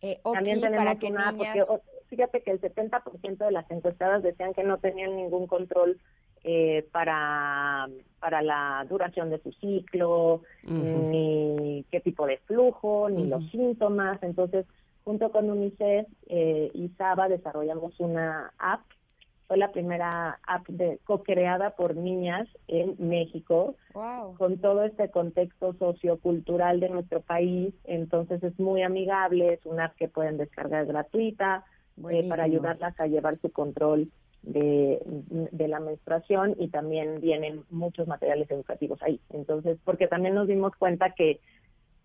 [0.00, 1.62] Eh, también tenemos para que una app, porque
[2.08, 6.00] fíjate que el 70% de las encuestadas decían que no tenían ningún control
[6.44, 13.48] eh, para, para la duración de su ciclo, ni qué tipo de flujo, ni los
[13.50, 14.20] síntomas.
[14.22, 14.66] Entonces,
[15.04, 18.82] junto con UNICEF eh, y SABA desarrollamos una app.
[19.52, 23.76] Fue la primera app de, co-creada por niñas en México,
[24.38, 27.74] con todo este contexto sociocultural de nuestro país.
[27.84, 31.66] Entonces, es muy amigable, es una app que pueden descargar gratuita
[32.10, 38.08] eh, para ayudarlas a llevar su control de, de, la menstruación y también vienen muchos
[38.08, 39.20] materiales educativos ahí.
[39.34, 41.40] Entonces, porque también nos dimos cuenta que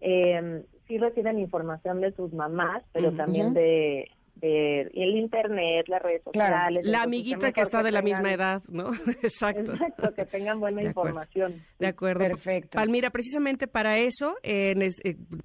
[0.02, 4.10] eh, sí reciben información de sus mamás, pero también de,
[4.40, 6.86] de el internet, las redes sociales.
[6.86, 8.92] La amiguita que está de la misma edad, ¿no?
[9.22, 9.74] Exacto.
[9.74, 11.64] Exacto, que tengan buena información.
[11.80, 12.20] De acuerdo.
[12.20, 12.78] Perfecto.
[12.78, 14.76] Palmira, precisamente para eso eh,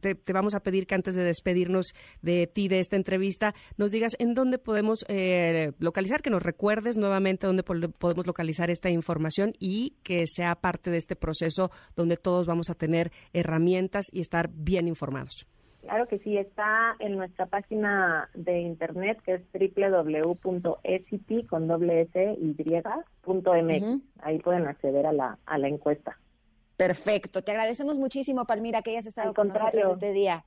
[0.01, 4.17] te, vamos a pedir que antes de despedirnos de ti de esta entrevista, nos digas
[4.19, 9.97] en dónde podemos eh, localizar, que nos recuerdes nuevamente dónde podemos localizar esta información y
[10.03, 14.89] que sea parte de este proceso donde todos vamos a tener herramientas y estar bien
[14.89, 15.47] informados.
[15.83, 22.37] Claro que sí, está en nuestra página de internet que es www.ect con doble s
[22.41, 22.57] y
[24.21, 26.17] Ahí pueden acceder a la, a la encuesta.
[26.77, 30.45] Perfecto, te agradecemos muchísimo, Palmira, que hayas estado con nosotros este día.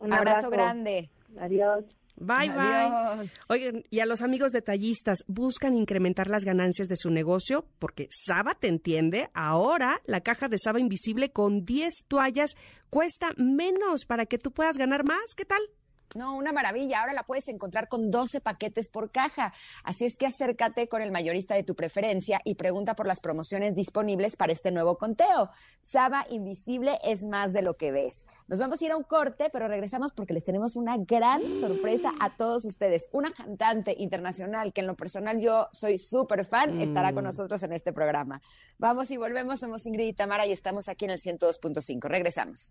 [0.00, 1.08] Un abrazo grande.
[1.38, 1.84] Adiós.
[2.16, 3.28] Bye, bye.
[3.48, 7.66] Oigan, y a los amigos detallistas, ¿buscan incrementar las ganancias de su negocio?
[7.78, 9.30] Porque Saba te entiende.
[9.34, 12.54] Ahora la caja de Saba Invisible con 10 toallas
[12.90, 15.34] cuesta menos para que tú puedas ganar más.
[15.36, 15.60] ¿Qué tal?
[16.14, 17.00] No, una maravilla.
[17.00, 19.52] Ahora la puedes encontrar con 12 paquetes por caja.
[19.82, 23.74] Así es que acércate con el mayorista de tu preferencia y pregunta por las promociones
[23.74, 25.50] disponibles para este nuevo conteo.
[25.82, 28.24] Saba Invisible es más de lo que ves.
[28.46, 32.12] Nos vamos a ir a un corte, pero regresamos porque les tenemos una gran sorpresa
[32.20, 33.08] a todos ustedes.
[33.12, 37.28] Una cantante internacional que en lo personal yo soy súper fan estará con mm.
[37.28, 38.42] nosotros en este programa.
[38.78, 39.60] Vamos y volvemos.
[39.60, 42.06] Somos Ingrid y Tamara y estamos aquí en el 102.5.
[42.06, 42.70] Regresamos.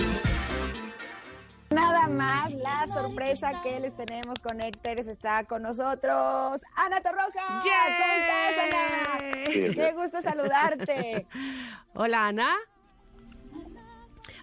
[2.21, 6.61] Más la sorpresa que les tenemos con Héctor está con nosotros.
[6.75, 7.63] Ana Torroja.
[7.63, 9.17] ¿Cómo estás, Ana?
[9.45, 11.25] Qué gusto saludarte.
[11.95, 12.55] Hola, Ana.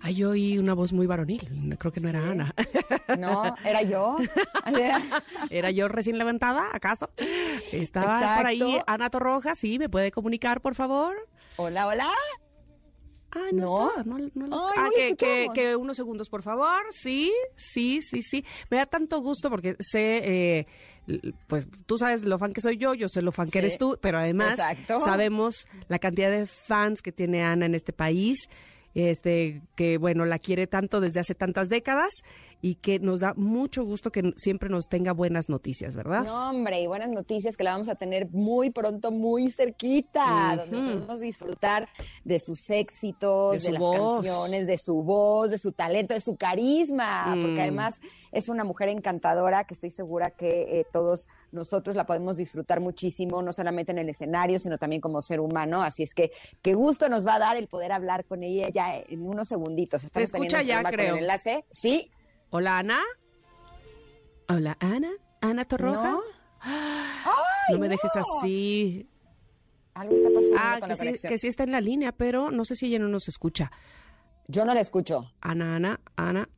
[0.00, 1.76] Ay, yo oí una voz muy varonil.
[1.78, 2.52] Creo que no era Ana.
[3.16, 4.18] No, era yo.
[5.50, 7.10] ¿Era yo recién levantada, acaso?
[7.72, 9.54] Estaba por ahí Ana Torroja.
[9.54, 11.16] Sí, ¿me puede comunicar, por favor?
[11.56, 12.08] Hola, hola.
[13.30, 16.82] Ah, no, no, no, no ah, que, que, unos segundos, por favor.
[16.90, 18.44] Sí, sí, sí, sí.
[18.70, 20.66] Me da tanto gusto porque sé, eh,
[21.46, 23.98] pues tú sabes lo fan que soy yo, yo sé lo fan que eres tú,
[24.00, 28.48] pero además sabemos la cantidad de fans que tiene Ana en este país
[28.94, 32.22] este que bueno la quiere tanto desde hace tantas décadas
[32.60, 36.24] y que nos da mucho gusto que siempre nos tenga buenas noticias, ¿verdad?
[36.24, 40.76] No, hombre, y buenas noticias que la vamos a tener muy pronto, muy cerquita, donde
[40.76, 41.88] podemos disfrutar
[42.24, 47.26] de sus éxitos, de, las canciones, de su voz, de su talento, de su carisma,
[47.26, 47.60] porque mm.
[47.60, 48.00] además
[48.32, 53.40] es una mujer encantadora que estoy segura que eh, todos nosotros la podemos disfrutar muchísimo,
[53.40, 55.82] no solamente en el escenario, sino también como ser humano.
[55.82, 58.96] Así es que qué gusto nos va a dar el poder hablar con ella ya
[58.96, 60.02] en unos segunditos.
[60.02, 61.14] Estamos Te escucha ya, creo.
[61.14, 61.64] el enlace.
[61.70, 62.10] Sí,
[62.50, 63.00] Hola, Ana.
[64.48, 65.10] Hola, Ana.
[65.42, 66.12] Ana Torroja.
[66.12, 66.22] No,
[67.72, 69.06] no me dejes así.
[69.92, 71.16] Algo está pasando ah, con que la conexión.
[71.16, 73.70] Sí, que sí está en la línea, pero no sé si ella no nos escucha.
[74.46, 75.30] Yo no la escucho.
[75.42, 76.48] Ana, Ana, Ana.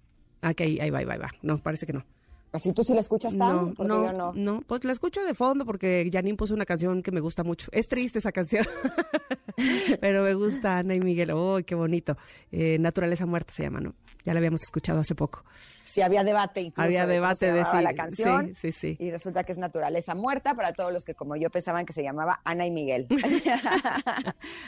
[0.44, 1.30] Ok, ahí va, ahí va, ahí va.
[1.42, 2.04] No, parece que no.
[2.52, 3.74] ¿Así tú sí la escuchas, Tam?
[3.78, 4.32] No, no, yo no.
[4.32, 7.68] No, pues la escucho de fondo porque Janine puso una canción que me gusta mucho.
[7.72, 8.64] Es triste esa canción,
[10.00, 11.32] pero me gusta Ana y Miguel.
[11.32, 12.16] ¡Oh, qué bonito!
[12.52, 13.94] Eh, Naturaleza Muerta se llama, ¿no?
[14.24, 15.44] Ya la habíamos escuchado hace poco
[15.90, 18.54] si había debate incluso había debate de, la canción.
[18.54, 21.84] sí, sí, y resulta que es naturaleza muerta para todos los que como yo pensaban
[21.84, 23.06] que se llamaba Ana y Miguel.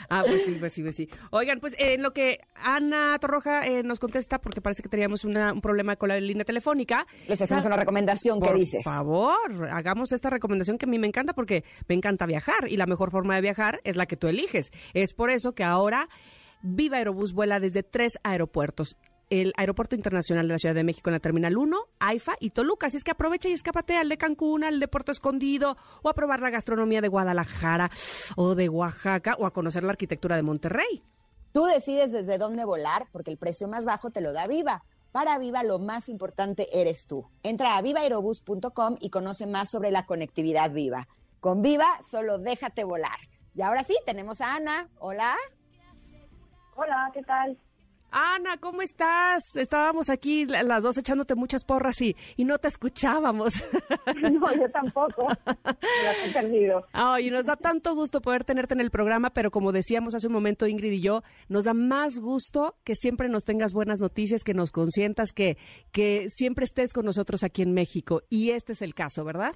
[0.09, 1.09] Ah pues sí pues sí pues sí.
[1.31, 5.61] Oigan pues en lo que Ana Torroja eh, nos contesta porque parece que teníamos un
[5.61, 7.05] problema con la línea telefónica.
[7.27, 11.07] Les hacemos una recomendación ¿qué dices por favor hagamos esta recomendación que a mí me
[11.07, 14.27] encanta porque me encanta viajar y la mejor forma de viajar es la que tú
[14.27, 14.71] eliges.
[14.93, 16.09] Es por eso que ahora
[16.61, 18.97] Viva Aerobús vuela desde tres aeropuertos
[19.41, 22.87] el Aeropuerto Internacional de la Ciudad de México en la Terminal 1, AIFA y Toluca.
[22.87, 26.13] Así es que aprovecha y escápate al de Cancún, al de Puerto Escondido, o a
[26.13, 27.89] probar la gastronomía de Guadalajara
[28.35, 31.03] o de Oaxaca, o a conocer la arquitectura de Monterrey.
[31.51, 34.83] Tú decides desde dónde volar, porque el precio más bajo te lo da Viva.
[35.11, 37.27] Para Viva lo más importante eres tú.
[37.41, 41.07] Entra a vivaerobus.com y conoce más sobre la conectividad Viva.
[41.39, 43.17] Con Viva solo déjate volar.
[43.55, 44.89] Y ahora sí, tenemos a Ana.
[44.99, 45.35] Hola.
[46.75, 47.57] Hola, ¿qué tal?
[48.15, 49.55] Ana, ¿cómo estás?
[49.55, 53.53] Estábamos aquí las dos echándote muchas porras y, y no te escuchábamos.
[54.21, 55.27] No, yo tampoco.
[55.45, 56.85] Me he perdido.
[56.93, 60.33] Ay, nos da tanto gusto poder tenerte en el programa, pero como decíamos hace un
[60.33, 64.53] momento Ingrid y yo, nos da más gusto que siempre nos tengas buenas noticias, que
[64.53, 65.57] nos consientas, que,
[65.91, 68.21] que siempre estés con nosotros aquí en México.
[68.29, 69.55] Y este es el caso, ¿verdad?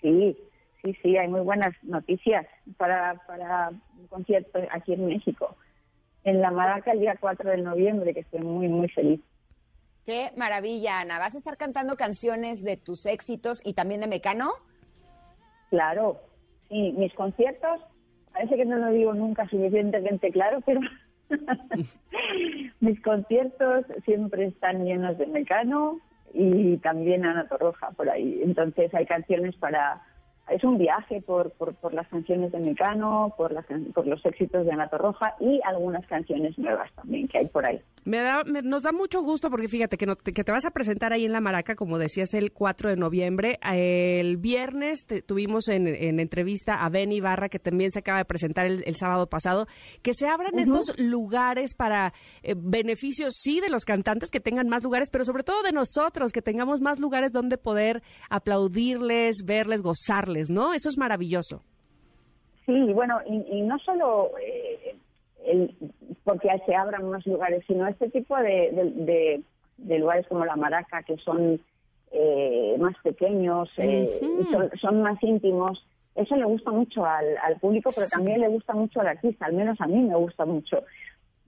[0.00, 0.36] Sí,
[0.82, 2.46] sí, sí, hay muy buenas noticias
[2.76, 5.56] para, para un concierto aquí en México
[6.24, 9.20] en La Maraca el día 4 de noviembre, que estoy muy, muy feliz.
[10.06, 11.18] Qué maravilla, Ana.
[11.18, 14.50] ¿Vas a estar cantando canciones de tus éxitos y también de Mecano?
[15.70, 16.20] Claro,
[16.68, 17.80] sí, mis conciertos,
[18.32, 20.80] parece que no lo digo nunca suficientemente claro, pero
[22.80, 26.00] mis conciertos siempre están llenos de Mecano
[26.32, 28.40] y también Ana Torroja por ahí.
[28.42, 30.02] Entonces hay canciones para
[30.50, 33.54] es un viaje por, por, las canciones de Mecano, por,
[33.94, 37.80] por los éxitos de Ana Roja y algunas canciones nuevas también que hay por ahí.
[38.04, 41.24] Me da, nos da mucho gusto porque fíjate que, que te vas a presentar ahí
[41.24, 43.58] en La Maraca, como decías, el 4 de noviembre.
[43.62, 45.86] El viernes tuvimos en,
[46.18, 49.66] entrevista a Ben Ibarra, que también se acaba de presentar el, sábado pasado,
[50.02, 52.12] que se abran estos lugares para
[52.42, 56.32] eh, beneficios, sí, de los cantantes, que tengan más lugares, pero sobre todo de nosotros,
[56.32, 60.72] que tengamos más lugares donde poder aplaudirles, verles, gozarles, ¿no?
[60.72, 61.62] Eso es maravilloso.
[62.64, 64.30] Sí, bueno, y, no solo...
[64.40, 64.96] Eh,
[65.44, 65.74] el,
[66.24, 69.42] porque se abran unos lugares, sino este tipo de,
[69.78, 71.60] de, lugares como la Maraca, que son
[72.12, 74.20] eh, más pequeños, eh,
[74.80, 75.84] son, más íntimos,
[76.14, 79.80] eso le gusta mucho al, público, pero también le gusta mucho al artista, al menos
[79.80, 80.84] a mí me gusta mucho,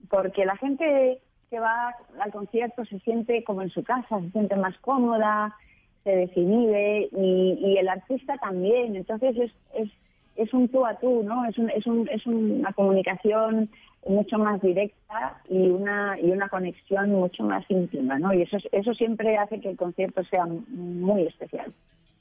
[0.09, 4.55] porque la gente que va al concierto se siente como en su casa, se siente
[4.55, 5.55] más cómoda,
[6.03, 9.89] se desinhibe y, y el artista también, entonces es, es
[10.35, 11.45] es un tú a tú, ¿no?
[11.45, 13.69] Es, un, es, un, es una comunicación
[14.07, 18.33] mucho más directa y una y una conexión mucho más íntima, ¿no?
[18.33, 21.71] Y eso eso siempre hace que el concierto sea muy especial.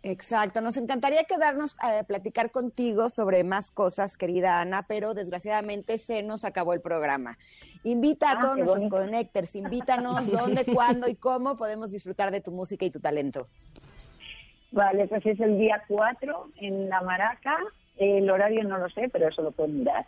[0.05, 5.97] Exacto, nos encantaría quedarnos a eh, platicar contigo sobre más cosas, querida Ana, pero desgraciadamente
[5.97, 7.39] se nos acabó el programa.
[7.85, 8.97] Invita a Ah, todos nuestros bonito.
[8.97, 13.49] connectors, invítanos dónde, cuándo y cómo podemos disfrutar de tu música y tu talento.
[14.73, 17.57] Vale, pues es el día 4 en La Maraca.
[17.97, 20.07] El horario no lo sé, pero eso lo pueden mirar.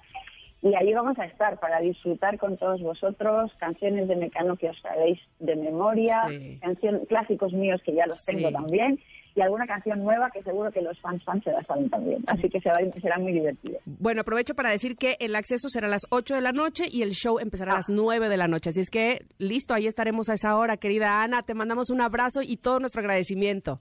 [0.62, 4.81] Y ahí vamos a estar para disfrutar con todos vosotros canciones de Mecano que os
[4.81, 6.59] sabéis de memoria, Sí.
[6.62, 8.99] canción, clásicos míos que ya los tengo también
[9.36, 12.23] y alguna canción nueva que seguro que los fans fans se la saben también.
[12.28, 13.78] Así que se va- será muy divertido.
[13.85, 17.03] Bueno, aprovecho para decir que el acceso será a las 8 de la noche y
[17.03, 18.70] el show empezará a las 9 de la noche.
[18.70, 21.43] Así es que, listo, ahí estaremos a esa hora, querida Ana.
[21.43, 23.81] Te mandamos un abrazo y todo nuestro agradecimiento.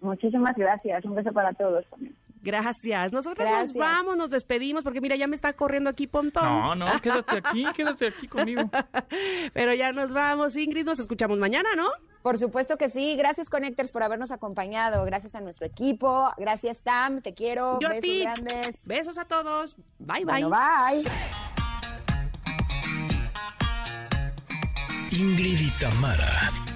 [0.00, 1.04] Muchísimas gracias.
[1.04, 2.14] Un beso para todos también.
[2.42, 3.12] Gracias.
[3.12, 3.74] Nosotros Gracias.
[3.74, 6.44] nos vamos, nos despedimos, porque mira, ya me está corriendo aquí Pontón.
[6.44, 8.70] No, no, quédate aquí, quédate aquí conmigo.
[9.52, 10.86] Pero ya nos vamos, Ingrid.
[10.86, 11.88] Nos escuchamos mañana, ¿no?
[12.22, 13.16] Por supuesto que sí.
[13.16, 15.04] Gracias, Connectors, por habernos acompañado.
[15.04, 16.30] Gracias a nuestro equipo.
[16.36, 17.20] Gracias, Tam.
[17.20, 17.80] Te quiero.
[17.80, 18.20] Yo a Besos ti.
[18.22, 18.80] grandes.
[18.84, 19.76] Besos a todos.
[19.98, 20.44] Bye, bye.
[20.44, 21.02] Bueno, bye.
[25.10, 26.52] Ingrid y Tamara